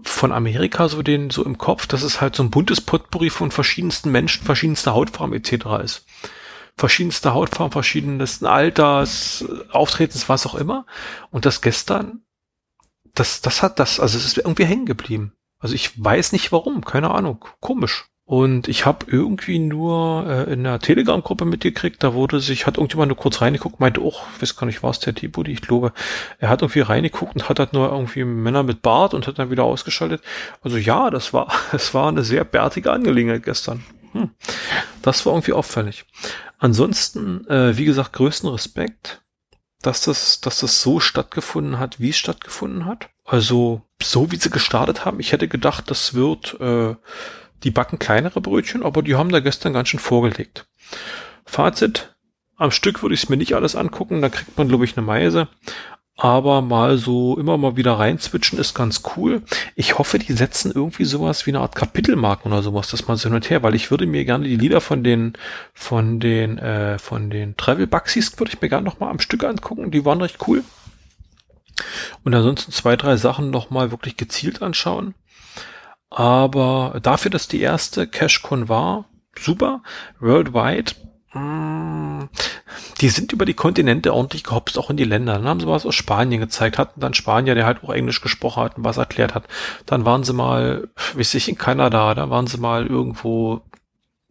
von 0.03 0.33
Amerika 0.33 0.89
so 0.89 1.03
den 1.03 1.31
so 1.31 1.45
im 1.45 1.59
Kopf, 1.59 1.87
dass 1.87 2.03
es 2.03 2.21
halt 2.21 2.37
so 2.37 2.43
ein 2.43 2.51
buntes 2.51 2.81
Potpourri 2.81 3.31
von 3.31 3.51
verschiedensten 3.51 4.11
Menschen, 4.11 4.45
verschiedenster 4.45 4.95
Hautfarben 4.95 5.35
etc. 5.35 5.67
ist, 5.83 6.07
verschiedenste 6.77 7.35
Hautfarben, 7.35 7.73
verschiedensten 7.73 8.47
Alters, 8.47 9.45
Auftretens, 9.71 10.29
was 10.29 10.47
auch 10.47 10.55
immer, 10.55 10.87
und 11.31 11.47
das 11.47 11.61
gestern, 11.61 12.23
das, 13.15 13.41
das 13.41 13.63
hat 13.63 13.79
das, 13.79 14.01
also 14.01 14.19
es 14.19 14.25
ist 14.25 14.39
irgendwie 14.39 14.65
hängen 14.65 14.87
geblieben. 14.87 15.33
Also 15.59 15.75
ich 15.75 15.93
weiß 16.03 16.33
nicht 16.33 16.53
warum, 16.53 16.85
keine 16.85 17.11
Ahnung, 17.11 17.45
komisch. 17.61 18.07
Und 18.27 18.69
ich 18.69 18.87
habe 18.87 19.05
irgendwie 19.11 19.59
nur 19.59 20.27
äh, 20.27 20.53
in 20.53 20.65
der 20.65 20.79
Telegram-Gruppe 20.79 21.45
mitgekriegt, 21.45 22.03
da 22.03 22.15
wurde 22.15 22.41
sich, 22.41 22.67
hat 22.67 22.79
irgendjemand 22.79 23.09
nur 23.09 23.19
kurz 23.19 23.43
reingeguckt, 23.43 23.81
meinte, 23.81 24.03
oh, 24.03 24.15
weiß 24.41 24.57
gar 24.57 24.67
nicht, 24.67 24.83
war 24.83 24.93
der 24.93 25.15
Tibudi, 25.15 25.53
ich 25.53 25.61
glaube, 25.61 25.93
er 26.39 26.49
hat 26.49 26.63
irgendwie 26.63 26.81
reingeguckt 26.81 27.35
und 27.35 27.49
hat 27.51 27.59
halt 27.59 27.75
nur 27.75 27.91
irgendwie 27.91 28.25
Männer 28.25 28.63
mit 28.63 28.81
Bart 28.81 29.13
und 29.13 29.27
hat 29.27 29.39
dann 29.39 29.51
wieder 29.51 29.65
ausgeschaltet. 29.65 30.23
Also 30.63 30.79
ja, 30.79 31.11
das 31.11 31.35
war, 31.35 31.53
es 31.73 31.93
war 31.93 32.09
eine 32.09 32.25
sehr 32.25 32.45
bärtige 32.45 32.93
Angelegenheit 32.93 33.43
gestern. 33.43 33.85
Hm. 34.13 34.31
Das 35.03 35.27
war 35.27 35.35
irgendwie 35.35 35.53
auffällig. 35.53 36.07
Ansonsten, 36.59 37.47
äh, 37.49 37.77
wie 37.77 37.85
gesagt, 37.85 38.15
größten 38.15 38.49
Respekt, 38.49 39.23
dass 39.83 40.01
das, 40.01 40.41
dass 40.41 40.61
das 40.61 40.81
so 40.81 40.99
stattgefunden 40.99 41.79
hat, 41.79 42.01
wie 42.01 42.09
es 42.09 42.17
stattgefunden 42.17 42.87
hat. 42.87 43.11
Also 43.27 43.83
so 44.03 44.33
wie 44.33 44.37
sie 44.37 44.51
gestartet 44.51 45.05
haben, 45.05 45.21
ich 45.21 45.33
hätte 45.33 45.49
gedacht, 45.49 45.91
das 45.91 46.15
wird, 46.15 46.59
äh, 46.61 46.95
die 47.63 47.71
backen 47.71 47.99
kleinere 47.99 48.41
Brötchen, 48.41 48.83
aber 48.83 49.03
die 49.03 49.15
haben 49.15 49.31
da 49.31 49.41
gestern 49.41 49.73
ganz 49.73 49.89
schön 49.89 50.01
vorgelegt. 50.01 50.67
Fazit, 51.47 52.15
am 52.57 52.71
Stück 52.71 53.03
würde 53.03 53.15
ich 53.15 53.25
es 53.25 53.29
mir 53.29 53.37
nicht 53.37 53.55
alles 53.55 53.77
angucken, 53.77 54.23
da 54.23 54.29
kriegt 54.29 54.57
man, 54.57 54.69
glaube 54.69 54.85
ich, 54.85 54.97
eine 54.97 55.07
Meise. 55.07 55.49
Aber 56.17 56.63
mal 56.63 56.97
so 56.97 57.37
immer 57.39 57.59
mal 57.59 57.77
wieder 57.77 57.95
reinzwitschen 57.95 58.57
ist 58.61 58.75
ganz 58.75 59.03
cool. 59.17 59.43
Ich 59.75 59.99
hoffe, 59.99 60.21
die 60.21 60.33
setzen 60.33 60.71
irgendwie 60.73 61.05
sowas 61.05 61.45
wie 61.45 61.51
eine 61.51 61.59
Art 61.59 61.75
Kapitelmarken 61.75 62.53
oder 62.53 62.63
sowas, 62.63 62.89
dass 62.89 63.09
man 63.09 63.17
so 63.17 63.25
hin 63.25 63.35
und 63.35 63.51
her, 63.51 63.65
weil 63.65 63.75
ich 63.75 63.91
würde 63.91 64.07
mir 64.07 64.25
gerne 64.25 64.47
die 64.47 64.57
Lieder 64.57 64.81
von 64.81 65.03
den, 65.03 65.33
von 65.73 66.21
den, 66.21 66.59
äh, 66.59 67.01
von 67.01 67.31
den 67.31 67.57
Travel 67.57 67.89
Buxies 67.89 68.39
würde 68.39 68.53
ich 68.55 68.63
mir 68.63 68.69
gerne 68.69 68.85
noch 68.85 69.01
mal 69.01 69.11
am 69.11 69.19
Stück 69.19 69.43
angucken. 69.43 69.91
Die 69.91 70.05
waren 70.05 70.21
recht 70.21 70.39
cool. 70.47 70.63
Und 72.23 72.33
ansonsten 72.33 72.71
zwei, 72.71 72.95
drei 72.95 73.17
Sachen 73.17 73.51
nochmal 73.51 73.91
wirklich 73.91 74.17
gezielt 74.17 74.63
anschauen. 74.63 75.15
Aber 76.15 77.01
dafür, 77.03 77.33
dass 77.33 77.49
die 77.49 77.61
erste 77.61 78.07
CashCon 78.07 78.69
war, 78.69 79.07
super. 79.37 79.83
Worldwide, 80.21 80.93
mh, 81.33 81.41
mm, 81.41 82.29
die 83.01 83.09
sind 83.09 83.33
über 83.33 83.45
die 83.45 83.55
Kontinente 83.55 84.15
ordentlich 84.15 84.45
gehopst, 84.45 84.79
auch 84.79 84.91
in 84.91 84.97
die 84.97 85.03
Länder. 85.03 85.35
Dann 85.35 85.49
haben 85.49 85.59
sie 85.59 85.67
was 85.67 85.85
aus 85.85 85.97
Spanien 85.97 86.41
gezeigt, 86.41 86.79
hatten 86.79 87.01
dann 87.01 87.15
Spanier, 87.15 87.57
der 87.57 87.67
halt 87.67 87.83
auch 87.83 87.91
Englisch 87.91 88.21
gesprochen 88.21 88.63
hat 88.63 88.77
und 88.77 88.85
was 88.85 88.97
erklärt 88.97 89.35
hat. 89.35 89.49
Dann 89.87 90.05
waren 90.05 90.23
sie 90.23 90.33
mal, 90.33 90.89
weiß 91.15 91.35
ich, 91.35 91.49
in 91.49 91.59
Kanada, 91.59 92.15
da 92.15 92.31
waren 92.31 92.47
sie 92.47 92.59
mal 92.59 92.87
irgendwo 92.87 93.63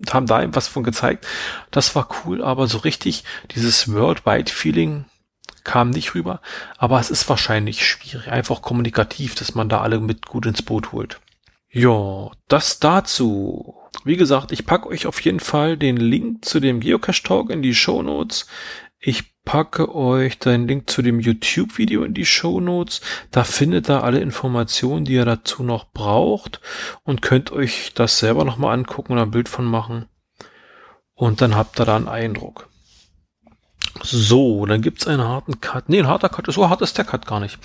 haben 0.10 0.26
da 0.26 0.43
was 0.56 0.69
von 0.69 0.84
gezeigt. 0.84 1.28
Das 1.69 1.96
war 1.96 2.08
cool, 2.26 2.41
aber 2.43 2.67
so 2.67 2.78
richtig 2.80 3.26
dieses 3.52 3.93
Worldwide-Feeling 3.93 5.06
kam 5.65 5.89
nicht 5.89 6.15
rüber. 6.15 6.41
Aber 6.78 7.00
es 7.00 7.10
ist 7.10 7.28
wahrscheinlich 7.30 7.86
schwierig, 7.86 8.30
einfach 8.32 8.62
kommunikativ, 8.62 9.36
dass 9.36 9.54
man 9.54 9.69
da 9.69 9.82
alle 9.82 10.00
mit 10.00 10.26
gut 10.26 10.46
ins 10.46 10.62
Boot 10.62 10.93
holt. 10.93 11.19
Ja, 11.76 12.30
das 12.48 12.80
dazu. 12.80 13.74
Wie 14.06 14.16
gesagt, 14.16 14.52
ich 14.52 14.68
packe 14.68 14.90
euch 14.90 15.08
auf 15.08 15.20
jeden 15.22 15.40
Fall 15.40 15.76
den 15.76 15.98
Link 15.98 16.46
zu 16.46 16.60
dem 16.60 16.80
Geocache 16.80 17.24
Talk 17.24 17.50
in 17.50 17.64
die 17.64 17.74
Show 17.74 18.04
Notes. 18.04 18.46
Ich 19.00 19.42
packe 19.44 19.94
euch 19.94 20.38
den 20.38 20.68
Link 20.68 20.88
zu 20.88 21.02
dem 21.02 21.20
YouTube-Video 21.20 22.04
in 22.04 22.14
die 22.14 22.28
Show 22.28 22.60
Notes. 22.60 23.02
Da 23.32 23.44
findet 23.44 23.90
ihr 23.90 24.04
alle 24.04 24.20
Informationen, 24.20 25.04
die 25.04 25.14
ihr 25.14 25.26
dazu 25.26 25.64
noch 25.64 25.92
braucht 25.92 26.62
und 27.06 27.24
könnt 27.24 27.52
euch 27.52 27.92
das 27.96 28.20
selber 28.20 28.46
nochmal 28.46 28.76
angucken 28.76 29.14
oder 29.14 29.24
ein 29.24 29.32
Bild 29.32 29.50
von 29.50 29.66
machen. 29.66 30.06
Und 31.16 31.42
dann 31.42 31.56
habt 31.56 31.80
ihr 31.82 31.86
da 31.86 31.96
einen 31.96 32.08
Eindruck. 32.08 32.70
So, 34.04 34.68
dann 34.68 34.84
gibt's 34.84 35.08
einen 35.08 35.24
harten 35.24 35.60
Cut. 35.60 35.90
Nee, 35.90 36.00
ein 36.00 36.08
harter 36.08 36.30
Cut, 36.30 36.54
so 36.54 36.70
hart 36.70 36.82
ist 36.84 37.00
der 37.00 37.06
Cut 37.06 37.26
gar 37.26 37.40
nicht. 37.40 37.58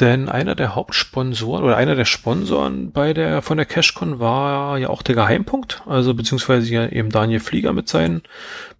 Denn 0.00 0.30
einer 0.30 0.54
der 0.54 0.74
Hauptsponsoren 0.74 1.62
oder 1.62 1.76
einer 1.76 1.94
der 1.94 2.06
Sponsoren 2.06 2.90
bei 2.90 3.12
der 3.12 3.42
von 3.42 3.58
der 3.58 3.66
CashCon 3.66 4.18
war 4.18 4.78
ja 4.78 4.88
auch 4.88 5.02
der 5.02 5.14
Geheimpunkt, 5.14 5.82
also 5.86 6.14
beziehungsweise 6.14 6.72
ja 6.72 6.88
eben 6.88 7.10
Daniel 7.10 7.40
Flieger 7.40 7.74
mit 7.74 7.86
seinen 7.88 8.22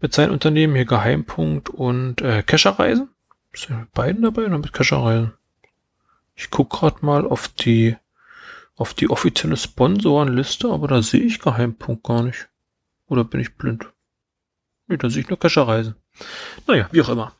mit 0.01 0.15
seinen 0.15 0.31
Unternehmen 0.31 0.75
hier 0.75 0.87
Geheimpunkt 0.87 1.69
und 1.69 2.23
äh, 2.23 2.43
Kescherreisen. 2.43 3.11
Sind 3.53 3.81
mit 3.81 3.93
beiden 3.93 4.23
dabei 4.23 4.47
oder 4.47 4.57
mit 4.57 4.73
Kescherreisen? 4.73 5.33
Ich 6.35 6.49
guck 6.49 6.71
gerade 6.71 7.05
mal 7.05 7.27
auf 7.27 7.49
die 7.49 7.97
auf 8.77 8.95
die 8.95 9.11
offizielle 9.11 9.59
Sponsorenliste, 9.59 10.71
aber 10.71 10.89
da 10.89 11.03
sehe 11.03 11.21
ich 11.21 11.41
Geheimpunkt 11.41 12.03
gar 12.03 12.23
nicht. 12.23 12.49
Oder 13.09 13.25
bin 13.25 13.41
ich 13.41 13.57
blind? 13.57 13.91
Nee, 14.87 14.97
da 14.97 15.11
sehe 15.11 15.21
ich 15.21 15.29
nur 15.29 15.39
Kescherreisen. 15.39 15.97
Naja, 16.67 16.89
wie 16.93 17.03
auch 17.03 17.11
immer. 17.11 17.35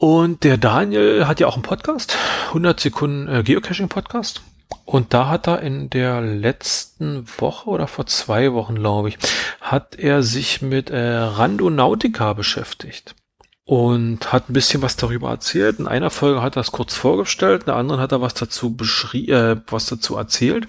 Und 0.00 0.44
der 0.44 0.58
Daniel 0.58 1.26
hat 1.26 1.40
ja 1.40 1.48
auch 1.48 1.54
einen 1.54 1.64
Podcast, 1.64 2.16
100 2.48 2.78
Sekunden 2.78 3.28
äh, 3.28 3.42
Geocaching 3.42 3.88
Podcast. 3.88 4.42
Und 4.84 5.12
da 5.12 5.28
hat 5.28 5.48
er 5.48 5.60
in 5.60 5.90
der 5.90 6.20
letzten 6.20 7.26
Woche 7.38 7.68
oder 7.68 7.88
vor 7.88 8.06
zwei 8.06 8.52
Wochen, 8.52 8.76
glaube 8.76 9.08
ich, 9.08 9.18
hat 9.60 9.96
er 9.98 10.22
sich 10.22 10.62
mit 10.62 10.90
äh, 10.90 11.16
Randonautica 11.16 12.32
beschäftigt 12.32 13.16
und 13.64 14.32
hat 14.32 14.48
ein 14.48 14.52
bisschen 14.52 14.82
was 14.82 14.94
darüber 14.96 15.30
erzählt. 15.30 15.80
In 15.80 15.88
einer 15.88 16.10
Folge 16.10 16.42
hat 16.42 16.56
er 16.56 16.60
es 16.60 16.70
kurz 16.70 16.94
vorgestellt, 16.94 17.62
in 17.62 17.66
der 17.66 17.76
anderen 17.76 18.00
hat 18.00 18.12
er 18.12 18.20
was 18.20 18.34
dazu 18.34 18.76
beschrieben, 18.76 19.32
äh, 19.32 19.56
was 19.66 19.86
dazu 19.86 20.16
erzählt. 20.16 20.68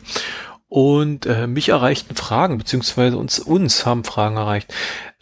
Und 0.72 1.26
äh, 1.26 1.48
mich 1.48 1.70
erreichten 1.70 2.16
Fragen, 2.16 2.60
beziehungsweise 2.60 3.18
uns, 3.18 3.40
uns 3.40 3.88
haben 3.88 4.04
Fragen 4.04 4.38
erreicht. 4.38 4.72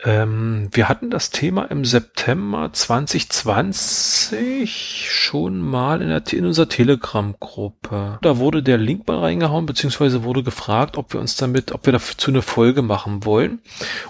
Ähm, 0.03 0.67
wir 0.73 0.89
hatten 0.89 1.09
das 1.09 1.29
Thema 1.29 1.71
im 1.71 1.85
September 1.85 2.69
2020 2.73 5.07
schon 5.09 5.59
mal 5.59 6.01
in, 6.01 6.09
der, 6.09 6.21
in 6.33 6.45
unserer 6.45 6.67
Telegram-Gruppe. 6.67 8.19
Da 8.21 8.37
wurde 8.39 8.61
der 8.61 8.77
Link 8.77 9.07
mal 9.07 9.19
reingehauen, 9.19 9.65
beziehungsweise 9.65 10.25
wurde 10.25 10.43
gefragt, 10.43 10.97
ob 10.97 11.13
wir 11.13 11.21
uns 11.21 11.37
damit, 11.37 11.71
ob 11.71 11.85
wir 11.85 11.93
dazu 11.93 12.29
eine 12.29 12.41
Folge 12.41 12.81
machen 12.81 13.23
wollen. 13.23 13.61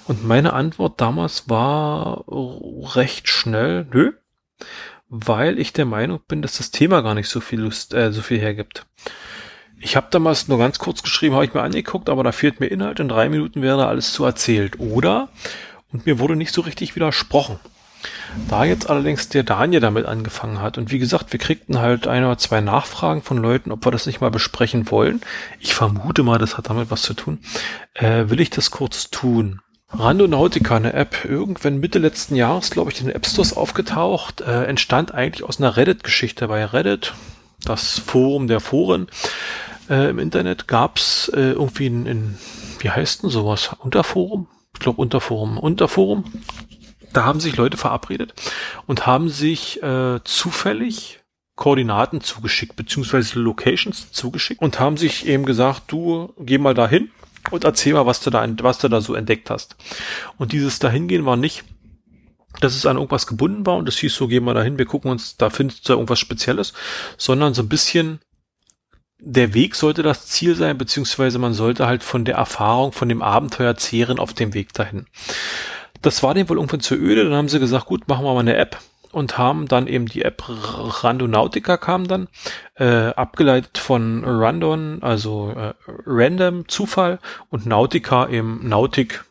Und 0.06 0.26
meine 0.26 0.54
Antwort 0.54 1.00
damals 1.00 1.48
war 1.48 2.26
recht 2.96 3.30
schnell, 3.30 3.86
nö, 3.94 4.14
weil 5.08 5.60
ich 5.60 5.72
der 5.72 5.86
Meinung 5.86 6.20
bin, 6.28 6.42
dass 6.42 6.58
das 6.58 6.72
Thema 6.72 7.02
gar 7.02 7.14
nicht 7.14 7.30
so 7.30 7.42
viel 7.42 7.62
Lust, 7.62 7.94
äh, 7.94 8.12
so 8.12 8.24
viel 8.24 8.40
hergibt. 8.40 8.88
Ich 9.88 9.96
habe 9.96 10.08
damals 10.12 10.50
nur 10.50 10.58
ganz 10.58 10.80
kurz 10.80 11.02
geschrieben, 11.02 11.36
habe 11.36 11.46
ich 11.46 11.54
mir 11.54 11.62
angeguckt, 11.62 12.10
aber 12.10 12.22
da 12.22 12.34
fehlt 12.34 12.60
mir 12.60 12.68
Inhalt. 12.68 13.00
In 13.00 13.08
drei 13.08 13.30
Minuten 13.30 13.62
wäre 13.62 13.88
alles 13.88 14.12
zu 14.12 14.26
erzählt. 14.26 14.82
Oder, 14.82 15.30
und 15.94 16.06
mir 16.06 16.20
wurde 16.20 16.36
nicht 16.36 16.54
so 16.54 16.60
richtig 16.60 16.98
widersprochen. 16.98 17.58
Da 18.50 18.66
jetzt 18.66 18.90
allerdings 18.90 19.30
der 19.30 19.44
Daniel 19.44 19.80
damit 19.80 20.06
angefangen 20.06 20.62
hat 20.62 20.78
und 20.78 20.92
wie 20.92 21.00
gesagt, 21.00 21.32
wir 21.32 21.40
kriegten 21.40 21.80
halt 21.80 22.06
ein 22.06 22.26
oder 22.26 22.38
zwei 22.38 22.60
Nachfragen 22.60 23.22
von 23.22 23.38
Leuten, 23.38 23.72
ob 23.72 23.86
wir 23.86 23.94
das 23.94 24.08
nicht 24.08 24.20
mal 24.20 24.30
besprechen 24.30 24.92
wollen. 24.92 25.22
Ich 25.62 25.74
vermute 25.74 26.22
mal, 26.22 26.38
das 26.38 26.58
hat 26.58 26.70
damit 26.70 26.92
was 26.92 27.04
zu 27.04 27.14
tun. 27.14 27.40
Äh, 27.94 28.26
will 28.28 28.42
ich 28.42 28.50
das 28.50 28.72
kurz 28.72 29.10
tun? 29.10 29.62
Randonautica, 29.92 30.76
eine 30.76 30.92
App, 30.92 31.24
irgendwann 31.24 31.80
Mitte 31.80 32.00
letzten 32.00 32.36
Jahres, 32.36 32.72
glaube 32.72 32.92
ich, 32.92 33.00
in 33.00 33.08
den 33.08 33.16
App 33.16 33.26
Stores 33.26 33.56
aufgetaucht, 33.56 34.42
äh, 34.42 34.66
entstand 34.66 35.14
eigentlich 35.14 35.48
aus 35.48 35.60
einer 35.60 35.78
Reddit-Geschichte 35.78 36.50
bei 36.50 36.66
Reddit, 36.66 37.14
das 37.64 38.00
Forum 38.00 38.48
der 38.48 38.60
Foren 38.60 39.08
äh, 39.90 40.10
im 40.10 40.20
Internet 40.20 40.68
gab's 40.68 41.30
äh, 41.30 41.52
irgendwie 41.52 41.88
ein, 41.88 42.08
ein, 42.08 42.38
wie 42.80 42.90
heißt 42.90 43.24
denn 43.24 43.30
sowas? 43.30 43.72
Unterforum? 43.80 44.48
Ich 44.74 44.80
glaube 44.80 45.02
Unterforum. 45.02 45.58
Unterforum. 45.58 46.26
Da 47.14 47.24
haben 47.24 47.40
sich 47.40 47.56
Leute 47.56 47.78
verabredet 47.78 48.34
und 48.86 49.08
haben 49.08 49.30
sich 49.30 49.82
äh, 49.82 50.20
zufällig 50.24 51.22
Koordinaten 51.56 52.22
zugeschickt, 52.22 52.76
beziehungsweise 52.76 53.40
Locations 53.40 54.12
zugeschickt 54.12 54.62
und 54.62 54.80
haben 54.80 54.96
sich 54.96 55.26
eben 55.26 55.46
gesagt, 55.46 55.84
du 55.88 56.34
geh 56.40 56.60
mal 56.60 56.76
dahin 56.76 57.10
und 57.50 57.64
erzähl 57.64 57.94
mal, 57.94 58.06
was 58.06 58.22
du 58.22 58.30
da, 58.30 58.48
was 58.62 58.78
du 58.78 58.88
da 58.88 59.02
so 59.02 59.16
entdeckt 59.16 59.50
hast. 59.50 59.76
Und 60.38 60.52
dieses 60.52 60.78
Dahingehen 60.80 61.26
war 61.26 61.36
nicht, 61.36 61.64
dass 62.62 62.76
es 62.76 62.86
an 62.86 62.98
irgendwas 62.98 63.28
gebunden 63.28 63.66
war 63.66 63.78
und 63.78 63.90
es 63.90 63.98
hieß 63.98 64.16
so, 64.16 64.28
geh 64.28 64.40
mal 64.40 64.54
dahin, 64.54 64.78
wir 64.78 64.86
gucken 64.86 65.12
uns, 65.12 65.38
da 65.38 65.50
findest 65.50 65.88
du 65.90 65.94
irgendwas 65.94 66.20
Spezielles, 66.20 66.74
sondern 67.18 67.54
so 67.54 67.64
ein 67.64 67.70
bisschen 67.70 68.20
der 69.20 69.54
Weg 69.54 69.76
sollte 69.76 70.04
das 70.04 70.28
Ziel 70.28 70.56
sein, 70.56 70.78
beziehungsweise 70.78 71.40
man 71.40 71.54
sollte 71.54 71.88
halt 71.88 72.04
von 72.04 72.26
der 72.26 72.36
Erfahrung, 72.36 72.92
von 72.92 73.10
dem 73.10 73.22
Abenteuer 73.22 73.76
zehren 73.76 74.20
auf 74.20 74.34
dem 74.34 74.54
Weg 74.54 74.74
dahin. 74.74 75.08
Das 76.02 76.22
war 76.22 76.34
denen 76.34 76.48
wohl 76.50 76.58
irgendwann 76.58 76.80
zu 76.80 76.96
öde, 76.96 77.24
dann 77.24 77.34
haben 77.34 77.50
sie 77.50 77.60
gesagt, 77.60 77.86
gut, 77.86 78.08
machen 78.08 78.26
wir 78.26 78.34
mal 78.34 78.42
eine 78.42 78.58
App 78.58 78.78
und 79.12 79.38
haben 79.38 79.68
dann 79.68 79.88
eben 79.88 80.06
die 80.06 80.22
App 80.22 80.44
Randonautica 80.48 81.78
kam 81.78 82.08
dann, 82.08 82.28
äh, 82.76 83.08
abgeleitet 83.10 83.78
von 83.80 84.24
Randon, 84.24 85.02
also 85.02 85.52
äh, 85.56 85.74
Random, 86.06 86.68
Zufall 86.68 87.20
und 87.50 87.66
Nautica 87.66 88.30
eben 88.30 88.68
Nautik, 88.68 89.26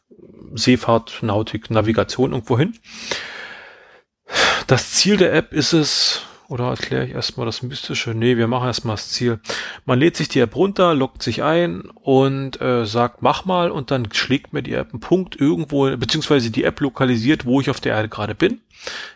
Seefahrt, 0.55 1.19
Nautik, 1.23 1.71
Navigation 1.71 2.33
irgendwo 2.33 2.59
hin. 2.59 2.75
Das 4.67 4.93
Ziel 4.93 5.17
der 5.17 5.33
App 5.35 5.53
ist 5.53 5.73
es, 5.73 6.23
oder 6.49 6.69
erkläre 6.69 7.05
ich 7.05 7.13
erstmal 7.13 7.47
das 7.47 7.63
Mystische? 7.63 8.11
Nee, 8.11 8.37
wir 8.37 8.47
machen 8.47 8.67
erstmal 8.67 8.95
das 8.95 9.11
Ziel. 9.11 9.41
Man 9.85 9.99
lädt 9.99 10.17
sich 10.17 10.29
die 10.29 10.41
App 10.41 10.55
runter, 10.55 10.95
loggt 10.95 11.23
sich 11.23 11.43
ein 11.43 11.83
und 12.03 12.61
äh, 12.61 12.87
sagt, 12.87 13.23
mach 13.23 13.45
mal 13.45 13.71
und 13.71 13.91
dann 13.91 14.09
schlägt 14.13 14.53
mir 14.53 14.63
die 14.63 14.75
App 14.75 14.93
einen 14.93 15.01
Punkt 15.01 15.41
irgendwo, 15.41 15.97
beziehungsweise 15.97 16.51
die 16.51 16.65
App 16.65 16.81
lokalisiert, 16.81 17.47
wo 17.47 17.61
ich 17.61 17.71
auf 17.71 17.81
der 17.81 17.95
Erde 17.95 18.09
gerade 18.09 18.35
bin. 18.35 18.61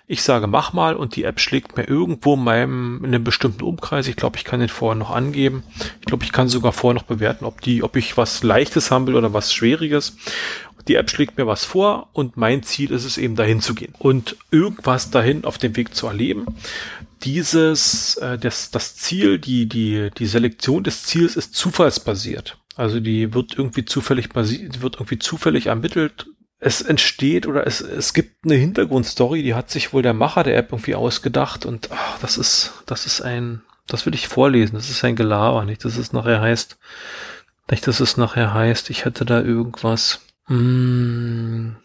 Ich 0.09 0.23
sage, 0.23 0.49
mach 0.49 0.73
mal 0.73 0.97
und 0.97 1.15
die 1.15 1.25
App 1.25 1.39
schlägt 1.39 1.77
mir 1.77 1.85
irgendwo 1.85 2.35
in 2.35 2.43
meinem, 2.43 2.99
in 3.05 3.15
einem 3.15 3.23
bestimmten 3.23 3.63
Umkreis. 3.63 4.09
Ich 4.09 4.17
glaube, 4.17 4.37
ich 4.37 4.45
kann 4.45 4.59
den 4.59 4.69
vorher 4.69 4.99
noch 4.99 5.11
angeben. 5.11 5.63
Ich 6.01 6.07
glaube, 6.07 6.25
ich 6.25 6.33
kann 6.33 6.49
sogar 6.49 6.73
vorher 6.73 6.95
noch 6.95 7.07
bewerten, 7.07 7.45
ob 7.45 7.61
die, 7.61 7.85
ob 7.85 7.95
ich 7.95 8.17
was 8.17 8.43
Leichtes 8.43 8.91
haben 8.91 9.07
will 9.07 9.15
oder 9.15 9.33
was 9.33 9.55
Schwieriges. 9.55 10.17
Die 10.89 10.97
App 10.97 11.11
schlägt 11.11 11.39
mir 11.39 11.47
was 11.47 11.65
vor 11.65 12.09
und 12.13 12.37
mein 12.37 12.65
Ziel 12.65 12.91
ist 12.91 13.05
es 13.05 13.19
eben 13.19 13.37
dahin 13.37 13.61
zu 13.61 13.75
gehen 13.75 13.95
und 13.99 14.37
irgendwas 14.51 15.11
dahin 15.11 15.45
auf 15.45 15.59
dem 15.59 15.77
Weg 15.77 15.95
zu 15.95 16.07
erleben 16.07 16.47
dieses, 17.23 18.17
äh, 18.17 18.39
das, 18.39 18.71
das 18.71 18.97
Ziel, 18.97 19.39
die, 19.39 19.67
die, 19.67 20.11
die 20.17 20.27
Selektion 20.27 20.85
des 20.85 21.05
Ziels 21.05 21.37
ist 21.37 21.55
zufallsbasiert. 21.55 22.59
Also 22.77 23.01
die 23.01 23.35
wird 23.35 23.57
irgendwie 23.57 23.85
zufällig 23.85 24.31
basiert, 24.31 24.81
wird 24.81 24.97
irgendwie 24.97 25.19
zufällig 25.19 25.67
ermittelt. 25.67 26.27
Es 26.59 26.83
entsteht 26.83 27.47
oder 27.47 27.67
es, 27.67 27.81
es 27.81 28.13
gibt 28.13 28.45
eine 28.45 28.55
Hintergrundstory, 28.55 29.43
die 29.43 29.55
hat 29.55 29.71
sich 29.71 29.93
wohl 29.93 30.03
der 30.03 30.15
Macher 30.15 30.43
der 30.45 30.57
App 30.57 30.73
irgendwie 30.73 30.95
ausgedacht 30.95 31.65
und 31.65 31.89
ach, 31.91 32.19
das 32.21 32.37
ist, 32.37 32.73
das 32.87 33.07
ist 33.07 33.23
ein, 33.23 33.63
das 33.87 34.05
will 34.05 34.15
ich 34.15 34.29
vorlesen, 34.29 34.75
das 34.75 34.91
ist 34.91 35.03
ein 35.05 35.17
Gelaber, 35.17 35.65
nicht, 35.65 35.85
dass 35.85 35.97
es 35.97 36.13
nachher 36.13 36.41
heißt, 36.41 36.79
nicht, 37.71 37.87
dass 37.87 38.01
es 38.01 38.17
nachher 38.17 38.53
heißt, 38.53 38.91
ich 38.91 39.05
hätte 39.05 39.25
da 39.25 39.41
irgendwas. 39.41 40.21
Hm, 40.47 41.77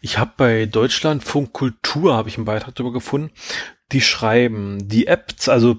ich 0.00 0.18
habe 0.18 0.32
bei 0.36 0.66
Deutschlandfunk 0.66 1.52
Kultur 1.52 2.14
habe 2.14 2.28
ich 2.28 2.36
einen 2.36 2.44
Beitrag 2.44 2.74
darüber 2.74 2.92
gefunden 2.92 3.30
die 3.92 4.00
schreiben, 4.00 4.88
die 4.88 5.06
App, 5.06 5.32
also 5.46 5.78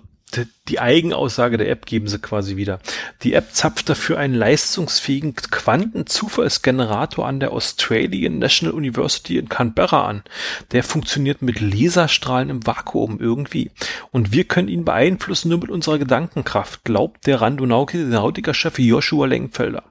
die 0.68 0.80
Eigenaussage 0.80 1.58
der 1.58 1.70
App 1.70 1.88
geben 1.88 2.08
sie 2.08 2.20
quasi 2.20 2.56
wieder. 2.56 2.80
Die 3.24 3.34
App 3.34 3.54
zapft 3.54 3.90
dafür 3.90 4.20
einen 4.20 4.36
leistungsfähigen 4.36 5.34
Quantenzufallsgenerator 5.36 7.28
an 7.28 7.40
der 7.40 7.52
Australian 7.52 8.38
National 8.38 8.76
University 8.76 9.38
in 9.38 9.50
Canberra 9.50 10.06
an. 10.06 10.24
Der 10.72 10.84
funktioniert 10.84 11.42
mit 11.42 11.60
Laserstrahlen 11.62 12.50
im 12.50 12.68
Vakuum 12.68 13.20
irgendwie. 13.20 13.72
Und 14.12 14.34
wir 14.34 14.44
können 14.44 14.68
ihn 14.68 14.86
beeinflussen 14.86 15.50
nur 15.50 15.60
mit 15.60 15.72
unserer 15.72 15.98
Gedankenkraft, 15.98 16.84
glaubt 16.84 17.26
der 17.26 17.42
Randonautica-Chef 17.42 18.78
Joshua 18.78 19.26
Lengfelder. 19.26 19.84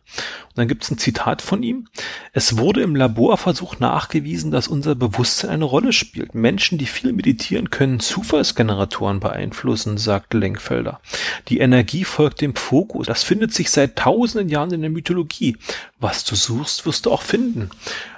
Und 0.51 0.59
dann 0.59 0.69
gibt 0.69 0.85
es 0.85 0.91
ein 0.91 0.99
Zitat 0.99 1.43
von 1.43 1.63
ihm. 1.63 1.87
Es 2.33 2.59
wurde 2.59 2.83
im 2.83 2.97
Laborversuch 2.97 3.79
nachgewiesen, 3.79 4.51
dass 4.51 4.67
unser 4.67 4.95
Bewusstsein 4.97 5.51
eine 5.51 5.65
Rolle 5.65 5.93
spielt. 5.93 6.35
Menschen, 6.35 6.79
die 6.79 6.87
viel 6.87 7.13
meditieren, 7.13 7.71
können 7.71 8.01
Zufallsgeneratoren 8.01 9.21
beeinflussen, 9.21 9.97
sagt 9.97 10.35
Lenkfelder. 10.61 11.01
Die 11.49 11.59
Energie 11.59 12.05
folgt 12.05 12.41
dem 12.41 12.55
Fokus. 12.55 13.07
Das 13.07 13.23
findet 13.23 13.53
sich 13.53 13.71
seit 13.71 13.97
tausenden 13.97 14.49
Jahren 14.49 14.73
in 14.73 14.83
der 14.83 14.91
Mythologie. 14.91 15.57
Was 15.99 16.25
du 16.25 16.35
suchst, 16.35 16.87
wirst 16.87 17.07
du 17.07 17.13
auch 17.13 17.23
finden. 17.23 17.71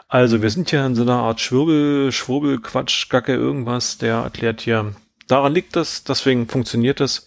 Also 0.08 0.42
wir 0.42 0.50
sind 0.50 0.72
ja 0.72 0.84
in 0.84 0.94
so 0.94 1.02
einer 1.02 1.16
Art 1.16 1.40
Schwurbel, 1.40 2.12
Schwurbel, 2.12 2.60
Quatsch, 2.60 3.08
Gacke, 3.08 3.32
irgendwas, 3.32 3.96
der 3.96 4.16
erklärt 4.16 4.60
hier, 4.60 4.94
daran 5.26 5.54
liegt 5.54 5.74
das, 5.74 6.04
deswegen 6.04 6.48
funktioniert 6.48 7.00
das. 7.00 7.26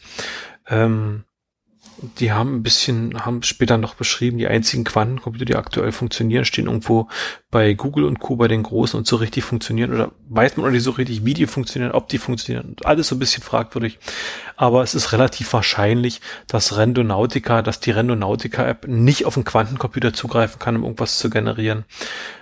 Ähm, 0.67 1.23
die 2.19 2.31
haben 2.31 2.55
ein 2.55 2.63
bisschen, 2.63 3.25
haben 3.25 3.43
später 3.43 3.77
noch 3.77 3.95
beschrieben, 3.95 4.38
die 4.38 4.47
einzigen 4.47 4.84
Quantencomputer, 4.84 5.45
die 5.45 5.55
aktuell 5.55 5.91
funktionieren, 5.91 6.45
stehen 6.45 6.65
irgendwo 6.65 7.08
bei 7.51 7.73
Google 7.73 8.05
und 8.05 8.19
Co. 8.19 8.36
bei 8.36 8.47
den 8.47 8.63
Großen 8.63 8.97
und 8.97 9.08
so 9.08 9.15
richtig 9.15 9.43
funktionieren 9.43 9.93
oder 9.93 10.12
weiß 10.29 10.58
man 10.58 10.65
auch 10.65 10.71
nicht 10.71 10.84
so 10.84 10.91
richtig, 10.91 11.25
wie 11.25 11.34
die 11.34 11.47
funktionieren, 11.47 11.91
ob 11.91 12.08
die 12.10 12.17
funktionieren. 12.17 12.75
Alles 12.84 13.08
so 13.08 13.15
ein 13.15 13.19
bisschen 13.19 13.43
fragwürdig. 13.43 13.99
Aber 14.55 14.84
es 14.84 14.95
ist 14.95 15.12
relativ 15.13 15.51
wahrscheinlich, 15.53 16.21
dass 16.47 16.77
Rendonautica, 16.77 17.62
dass 17.62 17.79
die 17.79 17.91
Rendonautica-App 17.91 18.88
nicht 18.88 19.25
auf 19.25 19.38
einen 19.38 19.45
Quantencomputer 19.45 20.13
zugreifen 20.13 20.60
kann, 20.60 20.75
um 20.75 20.84
irgendwas 20.84 21.17
zu 21.17 21.29
generieren. 21.29 21.86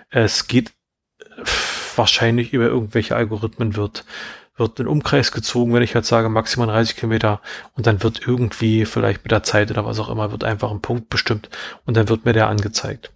Es 0.10 0.48
geht 0.48 0.72
wahrscheinlich 1.96 2.54
über 2.54 2.66
irgendwelche 2.66 3.16
Algorithmen 3.16 3.76
wird, 3.76 4.06
wird 4.56 4.80
ein 4.80 4.88
Umkreis 4.88 5.32
gezogen, 5.32 5.74
wenn 5.74 5.84
ich 5.84 5.96
halt 5.96 6.06
sage 6.06 6.30
maximal 6.30 6.68
30 6.68 6.96
Kilometer 6.96 7.42
und 7.76 7.88
dann 7.88 8.04
wird 8.04 8.28
irgendwie 8.28 8.86
vielleicht 8.86 9.24
mit 9.24 9.32
der 9.32 9.44
Zeit 9.44 9.72
oder 9.72 9.86
was 9.86 10.00
auch 10.00 10.10
immer, 10.10 10.32
wird 10.32 10.44
einfach 10.44 10.72
ein 10.72 10.82
Punkt 10.82 11.10
bestimmt 11.10 11.50
und 11.86 11.98
dann 11.98 12.10
wird 12.10 12.26
mir 12.26 12.34
der 12.34 12.50
angezeigt. 12.50 13.12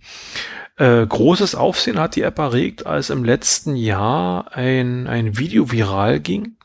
Äh, 0.77 1.05
großes 1.05 1.55
Aufsehen 1.55 1.99
hat 1.99 2.15
die 2.15 2.21
App 2.21 2.37
erregt, 2.39 2.85
als 2.85 3.09
im 3.09 3.23
letzten 3.23 3.75
Jahr 3.75 4.55
ein, 4.55 5.07
ein 5.07 5.37
Video 5.37 5.71
viral 5.71 6.19
ging. 6.19 6.55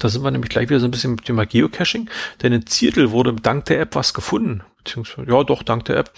Da 0.00 0.08
sind 0.08 0.24
wir 0.24 0.30
nämlich 0.32 0.50
gleich 0.50 0.68
wieder 0.68 0.80
so 0.80 0.86
ein 0.86 0.90
bisschen 0.90 1.14
mit 1.14 1.28
dem 1.28 1.36
Geocaching, 1.36 2.10
denn 2.42 2.52
in 2.52 2.66
Ziertel 2.66 3.12
wurde 3.12 3.32
dank 3.34 3.66
der 3.66 3.80
App 3.80 3.94
was 3.94 4.14
gefunden. 4.14 4.62
Beziehungsweise, 4.78 5.30
ja 5.30 5.44
doch, 5.44 5.62
dank 5.62 5.84
der 5.84 5.98
App. 5.98 6.12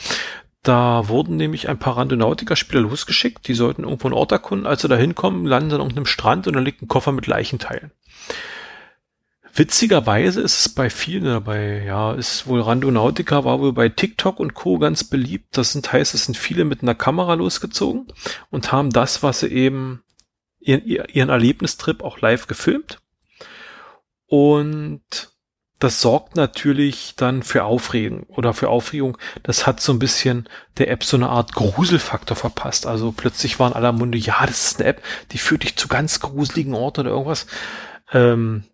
Da 0.69 1.09
wurden 1.09 1.39
nämlich 1.39 1.71
ein 1.71 1.79
paar 1.79 1.97
Randonautica-Spieler 1.97 2.83
losgeschickt, 2.83 3.49
die 3.49 3.55
sollten 3.55 3.85
irgendwo 3.85 4.09
einen 4.09 4.15
Ort 4.15 4.33
erkunden. 4.33 4.67
Als 4.67 4.83
sie 4.83 4.89
da 4.89 4.97
hinkommen, 4.97 5.47
landen 5.47 5.71
sie 5.71 5.77
an 5.77 5.81
irgendeinem 5.81 6.05
Strand 6.05 6.47
und 6.47 6.53
da 6.53 6.61
liegt 6.61 6.83
ein 6.83 6.89
Koffer 6.89 7.11
mit 7.11 7.27
Leichenteilen. 7.27 7.91
Witzigerweise 9.55 10.43
ist 10.43 10.59
es 10.59 10.69
bei 10.69 10.91
vielen 10.91 11.25
dabei, 11.25 11.85
ja, 11.85 12.13
ist 12.13 12.47
wohl 12.47 12.61
Randonautica 12.61 13.47
war 13.47 13.61
wohl 13.61 13.73
bei 13.73 13.89
TikTok 13.89 14.39
und 14.39 14.53
Co. 14.53 14.79
ganz 14.79 15.05
beliebt. 15.05 15.57
Das 15.57 15.73
sind, 15.73 15.91
heißt, 15.91 16.13
es 16.13 16.27
sind 16.27 16.37
viele 16.37 16.67
mit 16.67 16.83
einer 16.83 16.95
Kamera 16.95 17.33
losgezogen 17.33 18.07
und 18.51 18.71
haben 18.71 18.91
das, 18.91 19.23
was 19.23 19.41
sie 19.41 19.49
eben, 19.49 20.03
ihren, 20.61 20.85
ihren 20.85 21.31
Erlebnistrip 21.31 22.03
auch 22.05 22.21
live 22.21 22.47
gefilmt. 22.47 23.01
Und 24.27 25.33
das 25.79 26.01
sorgt 26.01 26.35
natürlich 26.35 27.15
dann 27.17 27.43
für 27.43 27.65
Aufregung 27.65 28.25
oder 28.25 28.53
für 28.53 28.69
Aufregung. 28.69 29.17
Das 29.45 29.67
hat 29.67 29.81
so 29.81 29.93
ein 29.93 30.01
bisschen 30.01 30.49
der 30.79 30.91
App 30.91 31.05
so 31.05 31.17
eine 31.17 31.29
Art 31.29 31.55
Gruselfaktor 31.55 32.37
verpasst. 32.37 32.87
Also 32.87 33.13
plötzlich 33.13 33.61
waren 33.61 33.73
aller 33.73 33.93
Munde, 33.93 34.19
ja, 34.19 34.45
das 34.45 34.73
ist 34.73 34.81
eine 34.81 34.89
App, 34.89 35.03
die 35.31 35.39
führt 35.39 35.63
dich 35.63 35.77
zu 35.77 35.87
ganz 35.87 36.19
gruseligen 36.19 36.75
Orten 36.75 37.03
oder 37.03 37.11
irgendwas. 37.11 37.47
Ähm, 38.13 38.65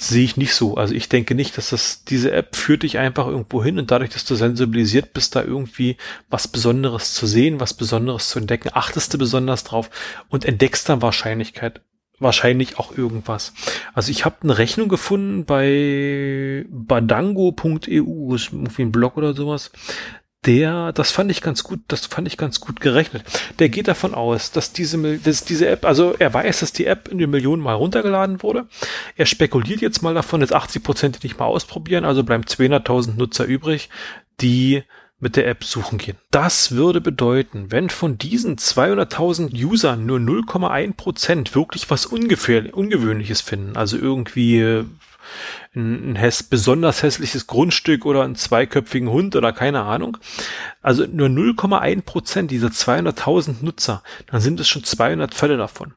sehe 0.00 0.24
ich 0.24 0.36
nicht 0.36 0.54
so. 0.54 0.76
Also 0.76 0.94
ich 0.94 1.08
denke 1.08 1.34
nicht, 1.34 1.56
dass 1.58 1.70
das, 1.70 2.04
diese 2.04 2.32
App 2.32 2.56
führt 2.56 2.82
dich 2.82 2.98
einfach 2.98 3.26
irgendwo 3.26 3.62
hin 3.62 3.78
und 3.78 3.90
dadurch, 3.90 4.10
dass 4.10 4.24
du 4.24 4.34
sensibilisiert 4.34 5.12
bist, 5.12 5.36
da 5.36 5.42
irgendwie 5.42 5.96
was 6.28 6.48
Besonderes 6.48 7.14
zu 7.14 7.26
sehen, 7.26 7.60
was 7.60 7.74
Besonderes 7.74 8.28
zu 8.28 8.38
entdecken, 8.38 8.70
achtest 8.72 9.14
du 9.14 9.18
besonders 9.18 9.64
drauf 9.64 9.90
und 10.28 10.44
entdeckst 10.44 10.88
dann 10.88 11.02
Wahrscheinlichkeit, 11.02 11.80
wahrscheinlich 12.18 12.78
auch 12.78 12.96
irgendwas. 12.96 13.52
Also 13.94 14.10
ich 14.10 14.24
habe 14.24 14.36
eine 14.42 14.58
Rechnung 14.58 14.88
gefunden 14.88 15.44
bei 15.44 16.64
badango.eu, 16.70 18.34
ist 18.34 18.52
irgendwie 18.52 18.82
ein 18.82 18.92
Blog 18.92 19.16
oder 19.16 19.34
sowas 19.34 19.70
der, 20.46 20.92
das 20.92 21.10
fand 21.10 21.30
ich 21.30 21.42
ganz 21.42 21.64
gut, 21.64 21.80
das 21.88 22.06
fand 22.06 22.28
ich 22.28 22.36
ganz 22.36 22.60
gut 22.60 22.80
gerechnet. 22.80 23.24
Der 23.58 23.68
geht 23.68 23.88
davon 23.88 24.14
aus, 24.14 24.52
dass 24.52 24.72
diese, 24.72 25.18
dass 25.18 25.44
diese 25.44 25.68
App, 25.68 25.84
also 25.84 26.14
er 26.18 26.32
weiß, 26.32 26.60
dass 26.60 26.72
die 26.72 26.86
App 26.86 27.08
in 27.08 27.18
den 27.18 27.30
Millionen 27.30 27.62
mal 27.62 27.74
runtergeladen 27.74 28.42
wurde. 28.42 28.66
Er 29.16 29.26
spekuliert 29.26 29.80
jetzt 29.80 30.02
mal 30.02 30.14
davon, 30.14 30.40
dass 30.40 30.52
80 30.52 30.82
Prozent 30.82 31.24
nicht 31.24 31.38
mal 31.38 31.46
ausprobieren, 31.46 32.04
also 32.04 32.22
bleiben 32.22 32.44
200.000 32.44 33.16
Nutzer 33.16 33.44
übrig, 33.44 33.90
die 34.40 34.84
mit 35.20 35.36
der 35.36 35.48
App 35.48 35.64
suchen 35.64 35.98
gehen. 35.98 36.16
Das 36.30 36.72
würde 36.72 37.00
bedeuten, 37.00 37.70
wenn 37.70 37.90
von 37.90 38.18
diesen 38.18 38.56
200.000 38.56 39.52
Usern 39.64 40.06
nur 40.06 40.18
0,1 40.18 40.94
Prozent 40.94 41.54
wirklich 41.54 41.90
was 41.90 42.06
Ungewöhnliches 42.06 43.40
finden, 43.40 43.76
also 43.76 43.96
irgendwie 43.96 44.84
ein, 45.74 46.12
ein 46.12 46.16
häss 46.16 46.42
besonders 46.42 47.02
hässliches 47.02 47.46
Grundstück 47.46 48.06
oder 48.06 48.22
einen 48.22 48.36
zweiköpfigen 48.36 49.10
Hund 49.10 49.36
oder 49.36 49.52
keine 49.52 49.82
Ahnung. 49.82 50.18
Also 50.82 51.06
nur 51.06 51.28
0,1 51.28 52.02
Prozent 52.02 52.50
dieser 52.50 52.68
200.000 52.68 53.62
Nutzer, 53.62 54.02
dann 54.26 54.40
sind 54.40 54.60
es 54.60 54.68
schon 54.68 54.84
200 54.84 55.34
Fälle 55.34 55.56
davon. 55.56 55.94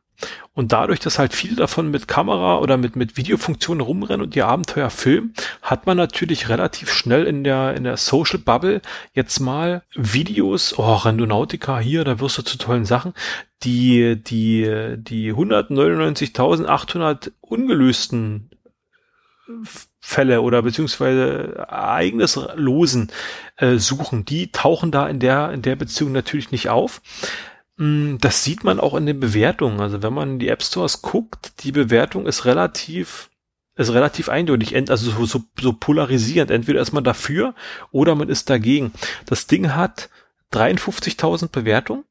Und 0.53 0.73
dadurch, 0.73 0.99
dass 0.99 1.17
halt 1.17 1.33
viele 1.33 1.55
davon 1.55 1.89
mit 1.89 2.09
Kamera 2.09 2.59
oder 2.59 2.75
mit, 2.77 2.95
mit 2.97 3.15
Videofunktionen 3.17 3.81
rumrennen 3.81 4.21
und 4.21 4.35
ihr 4.35 4.47
Abenteuer 4.47 4.89
filmen, 4.89 5.33
hat 5.61 5.85
man 5.85 5.95
natürlich 5.97 6.49
relativ 6.49 6.91
schnell 6.91 7.25
in 7.25 7.43
der, 7.45 7.73
in 7.75 7.85
der 7.85 7.95
Social 7.97 8.39
Bubble 8.39 8.81
jetzt 9.13 9.39
mal 9.39 9.83
Videos, 9.95 10.77
oh, 10.77 10.93
Randonautica 10.93 11.79
hier, 11.79 12.03
da 12.03 12.19
wirst 12.19 12.37
du 12.37 12.41
zu 12.41 12.57
tollen 12.57 12.85
Sachen, 12.85 13.13
die, 13.63 14.21
die, 14.21 14.95
die 14.97 15.33
199.800 15.33 17.31
ungelösten 17.39 18.50
Fälle 19.99 20.41
oder 20.41 20.61
beziehungsweise 20.61 21.55
Ereignislosen 21.69 23.11
äh, 23.57 23.77
suchen, 23.77 24.25
die 24.25 24.51
tauchen 24.51 24.91
da 24.91 25.07
in 25.07 25.19
der, 25.19 25.51
in 25.51 25.61
der 25.61 25.75
Beziehung 25.75 26.11
natürlich 26.11 26.51
nicht 26.51 26.69
auf. 26.69 27.01
Mm, 27.77 28.17
das 28.19 28.43
sieht 28.43 28.63
man 28.63 28.79
auch 28.79 28.95
in 28.95 29.05
den 29.05 29.19
Bewertungen. 29.19 29.79
Also 29.79 30.01
wenn 30.03 30.13
man 30.13 30.31
in 30.31 30.39
die 30.39 30.49
App 30.49 30.63
Stores 30.63 31.01
guckt, 31.01 31.63
die 31.63 31.71
Bewertung 31.71 32.25
ist 32.25 32.45
relativ, 32.45 33.29
ist 33.75 33.93
relativ 33.93 34.29
eindeutig, 34.29 34.75
also 34.75 35.11
so, 35.11 35.25
so, 35.25 35.43
so 35.59 35.73
polarisierend. 35.73 36.51
Entweder 36.51 36.81
ist 36.81 36.91
man 36.91 37.03
dafür 37.03 37.55
oder 37.91 38.15
man 38.15 38.29
ist 38.29 38.49
dagegen. 38.49 38.91
Das 39.25 39.47
Ding 39.47 39.73
hat 39.75 40.09
53.000 40.53 41.49
Bewertungen. 41.49 42.03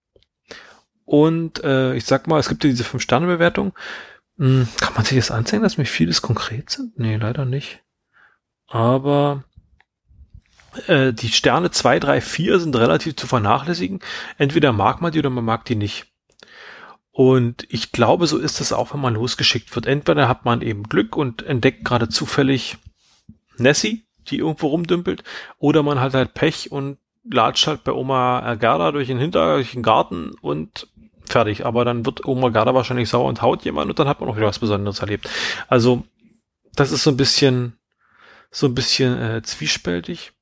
Und 1.04 1.62
äh, 1.64 1.94
ich 1.94 2.04
sag 2.04 2.28
mal, 2.28 2.38
es 2.38 2.48
gibt 2.48 2.62
ja 2.62 2.70
diese 2.70 2.84
5-Sterne-Bewertung. 2.84 3.72
Hm, 4.40 4.66
kann 4.80 4.94
man 4.94 5.04
sich 5.04 5.18
das 5.18 5.30
anzeigen, 5.30 5.62
dass 5.62 5.76
mir 5.76 5.84
vieles 5.84 6.22
konkret 6.22 6.70
sind? 6.70 6.98
Nee, 6.98 7.16
leider 7.16 7.44
nicht. 7.44 7.82
Aber 8.68 9.44
äh, 10.86 11.12
die 11.12 11.28
Sterne 11.28 11.70
2, 11.70 12.00
3, 12.00 12.20
4 12.22 12.58
sind 12.58 12.74
relativ 12.74 13.16
zu 13.16 13.26
vernachlässigen. 13.26 14.00
Entweder 14.38 14.72
mag 14.72 15.02
man 15.02 15.12
die 15.12 15.18
oder 15.18 15.28
man 15.28 15.44
mag 15.44 15.66
die 15.66 15.74
nicht. 15.74 16.06
Und 17.10 17.66
ich 17.68 17.92
glaube, 17.92 18.26
so 18.26 18.38
ist 18.38 18.62
es 18.62 18.72
auch, 18.72 18.94
wenn 18.94 19.00
man 19.02 19.12
losgeschickt 19.12 19.74
wird. 19.74 19.84
Entweder 19.84 20.26
hat 20.26 20.46
man 20.46 20.62
eben 20.62 20.84
Glück 20.84 21.18
und 21.18 21.42
entdeckt 21.42 21.84
gerade 21.84 22.08
zufällig 22.08 22.78
Nessie, 23.58 24.06
die 24.28 24.38
irgendwo 24.38 24.68
rumdümpelt, 24.68 25.22
oder 25.58 25.82
man 25.82 26.00
hat 26.00 26.14
halt 26.14 26.32
Pech 26.32 26.72
und 26.72 26.96
latscht 27.30 27.66
halt 27.66 27.84
bei 27.84 27.92
Oma 27.92 28.54
Gerda 28.54 28.92
durch 28.92 29.08
den 29.08 29.18
Hinter, 29.18 29.56
durch 29.56 29.72
den 29.72 29.82
Garten 29.82 30.30
und 30.40 30.88
fertig. 31.32 31.66
Aber 31.66 31.84
dann 31.84 32.04
wird 32.06 32.24
Oma 32.24 32.48
Garda 32.50 32.74
wahrscheinlich 32.74 33.08
sauer 33.08 33.28
und 33.28 33.42
haut 33.42 33.64
jemand 33.64 33.90
und 33.90 33.98
dann 33.98 34.08
hat 34.08 34.20
man 34.20 34.28
auch 34.28 34.36
wieder 34.36 34.46
was 34.46 34.58
Besonderes 34.58 35.00
erlebt. 35.00 35.28
Also, 35.68 36.04
das 36.74 36.92
ist 36.92 37.02
so 37.02 37.10
ein 37.10 37.16
bisschen, 37.16 37.78
so 38.50 38.66
ein 38.66 38.74
bisschen 38.74 39.20
äh, 39.20 39.42
zwiespältig. 39.42 40.32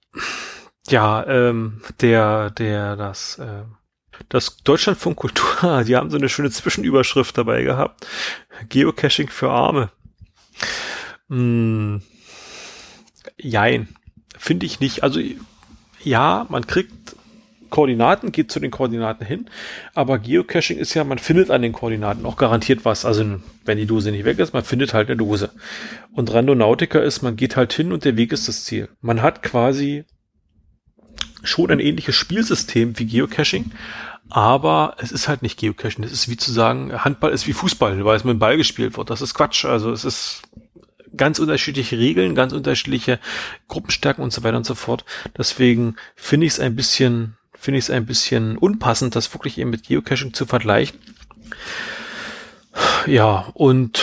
Ja, 0.88 1.26
ähm, 1.26 1.82
der, 2.00 2.50
der, 2.50 2.96
das, 2.96 3.38
äh, 3.38 3.64
das 4.28 4.56
Deutschlandfunk 4.58 5.16
Kultur, 5.16 5.82
die 5.86 5.96
haben 5.96 6.10
so 6.10 6.16
eine 6.16 6.28
schöne 6.28 6.50
Zwischenüberschrift 6.50 7.36
dabei 7.36 7.62
gehabt. 7.62 8.06
Geocaching 8.68 9.28
für 9.28 9.50
Arme. 9.50 9.90
Hm, 11.28 12.02
jein. 13.36 13.88
Finde 14.36 14.66
ich 14.66 14.80
nicht. 14.80 15.02
Also, 15.02 15.20
ja, 16.02 16.46
man 16.48 16.66
kriegt 16.66 17.16
Koordinaten, 17.70 18.32
geht 18.32 18.50
zu 18.50 18.60
den 18.60 18.70
Koordinaten 18.70 19.24
hin. 19.24 19.46
Aber 19.94 20.18
Geocaching 20.18 20.78
ist 20.78 20.94
ja, 20.94 21.04
man 21.04 21.18
findet 21.18 21.50
an 21.50 21.62
den 21.62 21.72
Koordinaten 21.72 22.26
auch 22.26 22.36
garantiert 22.36 22.84
was. 22.84 23.04
Also 23.04 23.40
wenn 23.64 23.78
die 23.78 23.86
Dose 23.86 24.10
nicht 24.10 24.24
weg 24.24 24.38
ist, 24.38 24.52
man 24.52 24.64
findet 24.64 24.94
halt 24.94 25.08
eine 25.08 25.16
Dose. 25.16 25.50
Und 26.12 26.32
Randonautica 26.32 26.98
ist, 26.98 27.22
man 27.22 27.36
geht 27.36 27.56
halt 27.56 27.72
hin 27.72 27.92
und 27.92 28.04
der 28.04 28.16
Weg 28.16 28.32
ist 28.32 28.48
das 28.48 28.64
Ziel. 28.64 28.88
Man 29.00 29.22
hat 29.22 29.42
quasi 29.42 30.04
schon 31.42 31.70
ein 31.70 31.80
ähnliches 31.80 32.16
Spielsystem 32.16 32.98
wie 32.98 33.06
Geocaching, 33.06 33.70
aber 34.30 34.96
es 34.98 35.12
ist 35.12 35.28
halt 35.28 35.42
nicht 35.42 35.58
Geocaching. 35.58 36.02
Das 36.02 36.12
ist 36.12 36.28
wie 36.28 36.36
zu 36.36 36.52
sagen, 36.52 36.92
Handball 37.04 37.32
ist 37.32 37.46
wie 37.46 37.52
Fußball, 37.52 38.04
weil 38.04 38.16
es 38.16 38.24
mit 38.24 38.34
dem 38.34 38.38
Ball 38.38 38.56
gespielt 38.56 38.96
wird. 38.96 39.10
Das 39.10 39.22
ist 39.22 39.34
Quatsch. 39.34 39.64
Also 39.64 39.90
es 39.90 40.04
ist 40.04 40.42
ganz 41.16 41.38
unterschiedliche 41.38 41.98
Regeln, 41.98 42.34
ganz 42.34 42.52
unterschiedliche 42.52 43.18
Gruppenstärken 43.68 44.22
und 44.22 44.32
so 44.32 44.42
weiter 44.42 44.56
und 44.56 44.66
so 44.66 44.74
fort. 44.74 45.04
Deswegen 45.36 45.96
finde 46.14 46.46
ich 46.46 46.52
es 46.52 46.60
ein 46.60 46.76
bisschen 46.76 47.37
finde 47.58 47.78
ich 47.78 47.86
es 47.86 47.90
ein 47.90 48.06
bisschen 48.06 48.56
unpassend, 48.56 49.16
das 49.16 49.32
wirklich 49.34 49.58
eben 49.58 49.70
mit 49.70 49.86
Geocaching 49.86 50.32
zu 50.34 50.46
vergleichen. 50.46 50.98
Ja, 53.06 53.50
und 53.54 54.02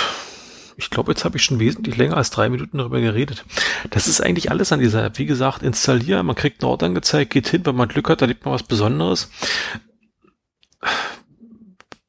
ich 0.77 0.89
glaube, 0.89 1.11
jetzt 1.11 1.23
habe 1.23 1.37
ich 1.37 1.43
schon 1.43 1.59
wesentlich 1.59 1.95
länger 1.95 2.17
als 2.17 2.31
drei 2.31 2.49
Minuten 2.49 2.77
darüber 2.77 2.99
geredet. 2.99 3.45
Das 3.89 4.07
ist 4.07 4.21
eigentlich 4.21 4.51
alles 4.51 4.71
an 4.71 4.81
dieser 4.81 5.03
App. 5.05 5.17
Wie 5.17 5.25
gesagt, 5.25 5.63
installieren, 5.63 6.25
man 6.25 6.35
kriegt 6.35 6.61
einen 6.61 6.69
Ort 6.69 6.83
angezeigt, 6.83 7.31
geht 7.31 7.47
hin, 7.47 7.65
wenn 7.65 7.75
man 7.75 7.87
Glück 7.87 8.09
hat, 8.09 8.21
erlebt 8.21 8.43
man 8.43 8.53
was 8.53 8.63
Besonderes 8.63 9.29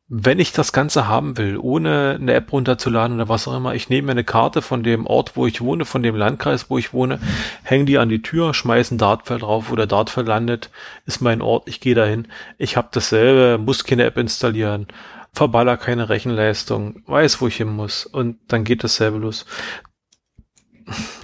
wenn 0.08 0.38
ich 0.38 0.52
das 0.52 0.72
Ganze 0.72 1.08
haben 1.08 1.36
will, 1.36 1.58
ohne 1.58 2.16
eine 2.20 2.34
App 2.34 2.52
runterzuladen 2.52 3.16
oder 3.16 3.28
was 3.28 3.48
auch 3.48 3.56
immer, 3.56 3.74
ich 3.74 3.88
nehme 3.88 4.06
mir 4.06 4.12
eine 4.12 4.24
Karte 4.24 4.62
von 4.62 4.84
dem 4.84 5.04
Ort, 5.04 5.36
wo 5.36 5.46
ich 5.46 5.60
wohne, 5.60 5.84
von 5.84 6.02
dem 6.02 6.14
Landkreis, 6.14 6.70
wo 6.70 6.78
ich 6.78 6.92
wohne, 6.92 7.18
hänge 7.64 7.86
die 7.86 7.98
an 7.98 8.08
die 8.08 8.22
Tür, 8.22 8.54
schmeiße 8.54 8.94
ein 8.94 8.98
Dartfeld 8.98 9.42
drauf, 9.42 9.66
wo 9.68 9.74
der 9.74 9.88
Dartfeld 9.88 10.28
landet, 10.28 10.70
ist 11.06 11.20
mein 11.20 11.42
Ort, 11.42 11.68
ich 11.68 11.80
gehe 11.80 11.96
dahin. 11.96 12.28
Ich 12.56 12.76
habe 12.76 12.88
dasselbe, 12.92 13.60
muss 13.60 13.82
keine 13.82 14.04
App 14.04 14.16
installieren, 14.16 14.86
verballer 15.32 15.76
keine 15.76 16.08
Rechenleistung, 16.08 17.02
weiß, 17.06 17.40
wo 17.40 17.48
ich 17.48 17.56
hin 17.56 17.68
muss 17.68 18.06
und 18.06 18.38
dann 18.46 18.62
geht 18.62 18.84
dasselbe 18.84 19.18
los. 19.18 19.44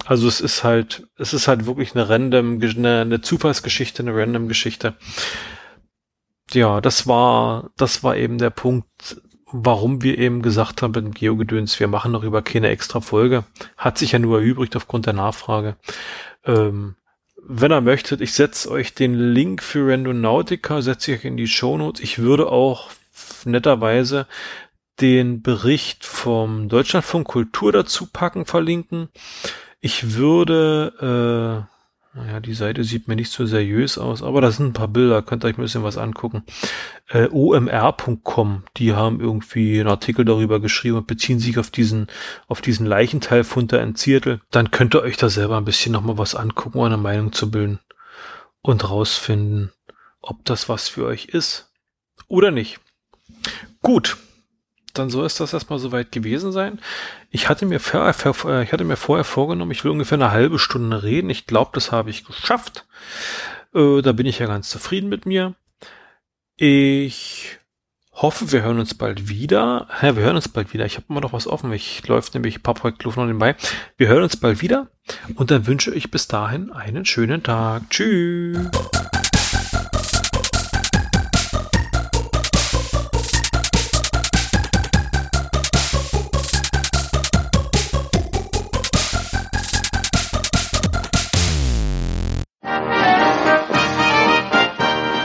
Also 0.06 0.26
es 0.26 0.40
ist 0.40 0.64
halt, 0.64 1.06
es 1.18 1.32
ist 1.32 1.46
halt 1.46 1.66
wirklich 1.66 1.94
eine 1.94 2.08
random, 2.08 2.60
eine, 2.60 3.02
eine 3.02 3.20
Zufallsgeschichte, 3.20 4.02
eine 4.02 4.16
random 4.16 4.48
Geschichte 4.48 4.94
ja, 6.54 6.80
das 6.80 7.06
war, 7.06 7.70
das 7.76 8.02
war 8.02 8.16
eben 8.16 8.38
der 8.38 8.50
Punkt, 8.50 9.16
warum 9.46 10.02
wir 10.02 10.18
eben 10.18 10.42
gesagt 10.42 10.82
haben, 10.82 11.12
Geogedöns, 11.12 11.78
wir 11.78 11.88
machen 11.88 12.12
noch 12.12 12.24
über 12.24 12.42
keine 12.42 12.68
extra 12.68 13.00
Folge. 13.00 13.44
Hat 13.76 13.98
sich 13.98 14.12
ja 14.12 14.18
nur 14.18 14.40
erübrigt 14.40 14.76
aufgrund 14.76 15.06
der 15.06 15.12
Nachfrage. 15.12 15.76
Ähm, 16.44 16.96
wenn 17.44 17.72
ihr 17.72 17.80
möchtet, 17.80 18.20
ich 18.20 18.34
setze 18.34 18.70
euch 18.70 18.94
den 18.94 19.14
Link 19.14 19.62
für 19.62 19.90
Randonautica, 19.90 20.80
setze 20.80 21.12
ich 21.12 21.18
euch 21.18 21.24
in 21.24 21.36
die 21.36 21.48
Shownotes. 21.48 22.02
Ich 22.02 22.18
würde 22.18 22.48
auch 22.50 22.90
netterweise 23.44 24.26
den 25.00 25.42
Bericht 25.42 26.04
vom 26.04 26.68
Deutschlandfunk 26.68 27.26
Kultur 27.26 27.72
dazu 27.72 28.06
packen, 28.06 28.46
verlinken. 28.46 29.08
Ich 29.80 30.14
würde, 30.14 31.66
äh, 31.68 31.71
naja, 32.14 32.40
die 32.40 32.52
Seite 32.52 32.84
sieht 32.84 33.08
mir 33.08 33.16
nicht 33.16 33.32
so 33.32 33.46
seriös 33.46 33.96
aus, 33.96 34.22
aber 34.22 34.42
da 34.42 34.50
sind 34.50 34.66
ein 34.66 34.72
paar 34.74 34.88
Bilder, 34.88 35.22
könnt 35.22 35.44
ihr 35.44 35.48
euch 35.48 35.56
ein 35.56 35.62
bisschen 35.62 35.82
was 35.82 35.96
angucken. 35.96 36.44
Äh, 37.08 37.28
omr.com, 37.30 38.64
die 38.76 38.92
haben 38.92 39.20
irgendwie 39.20 39.80
einen 39.80 39.88
Artikel 39.88 40.26
darüber 40.26 40.60
geschrieben 40.60 40.98
und 40.98 41.06
beziehen 41.06 41.38
sich 41.38 41.58
auf 41.58 41.70
diesen, 41.70 42.08
auf 42.48 42.60
diesen 42.60 42.84
Leichenteilfund 42.84 43.72
da 43.72 43.78
in 43.78 43.94
Seattle. 43.94 44.40
Dann 44.50 44.70
könnt 44.70 44.94
ihr 44.94 45.00
euch 45.00 45.16
da 45.16 45.30
selber 45.30 45.56
ein 45.56 45.64
bisschen 45.64 45.92
nochmal 45.92 46.18
was 46.18 46.34
angucken, 46.34 46.78
um 46.78 46.84
eine 46.84 46.98
Meinung 46.98 47.32
zu 47.32 47.50
bilden 47.50 47.78
und 48.60 48.90
rausfinden, 48.90 49.72
ob 50.20 50.44
das 50.44 50.68
was 50.68 50.88
für 50.88 51.06
euch 51.06 51.26
ist 51.26 51.72
oder 52.28 52.50
nicht. 52.50 52.78
Gut, 53.80 54.18
dann 54.94 55.10
soll 55.10 55.26
es 55.26 55.36
das 55.36 55.52
erstmal 55.52 55.78
soweit 55.78 56.12
gewesen 56.12 56.52
sein. 56.52 56.80
Ich 57.30 57.48
hatte 57.48 57.66
mir, 57.66 57.80
vor, 57.80 58.06
äh, 58.46 58.62
ich 58.62 58.72
hatte 58.72 58.84
mir 58.84 58.96
vorher 58.96 59.24
vorgenommen, 59.24 59.70
ich 59.70 59.84
will 59.84 59.90
ungefähr 59.90 60.18
eine 60.18 60.30
halbe 60.30 60.58
Stunde 60.58 61.02
reden. 61.02 61.30
Ich 61.30 61.46
glaube, 61.46 61.70
das 61.74 61.92
habe 61.92 62.10
ich 62.10 62.24
geschafft. 62.24 62.86
Äh, 63.74 64.02
da 64.02 64.12
bin 64.12 64.26
ich 64.26 64.38
ja 64.38 64.46
ganz 64.46 64.68
zufrieden 64.68 65.08
mit 65.08 65.26
mir. 65.26 65.54
Ich 66.56 67.58
hoffe, 68.12 68.52
wir 68.52 68.62
hören 68.62 68.78
uns 68.78 68.94
bald 68.94 69.28
wieder. 69.28 69.88
Ja, 70.02 70.16
wir 70.16 70.22
hören 70.22 70.36
uns 70.36 70.48
bald 70.48 70.72
wieder. 70.72 70.86
Ich 70.86 70.96
habe 70.96 71.06
immer 71.08 71.20
noch 71.20 71.32
was 71.32 71.46
offen. 71.46 71.72
Ich 71.72 72.06
läuft 72.06 72.34
nämlich 72.34 72.56
ein 72.56 72.62
paar 72.62 72.74
Projekte 72.74 73.08
noch 73.08 73.16
nebenbei. 73.16 73.56
Wir 73.96 74.08
hören 74.08 74.22
uns 74.22 74.36
bald 74.36 74.62
wieder 74.62 74.88
und 75.34 75.50
dann 75.50 75.66
wünsche 75.66 75.94
ich 75.94 76.10
bis 76.10 76.28
dahin 76.28 76.70
einen 76.70 77.04
schönen 77.04 77.42
Tag. 77.42 77.88
Tschüss. 77.90 78.70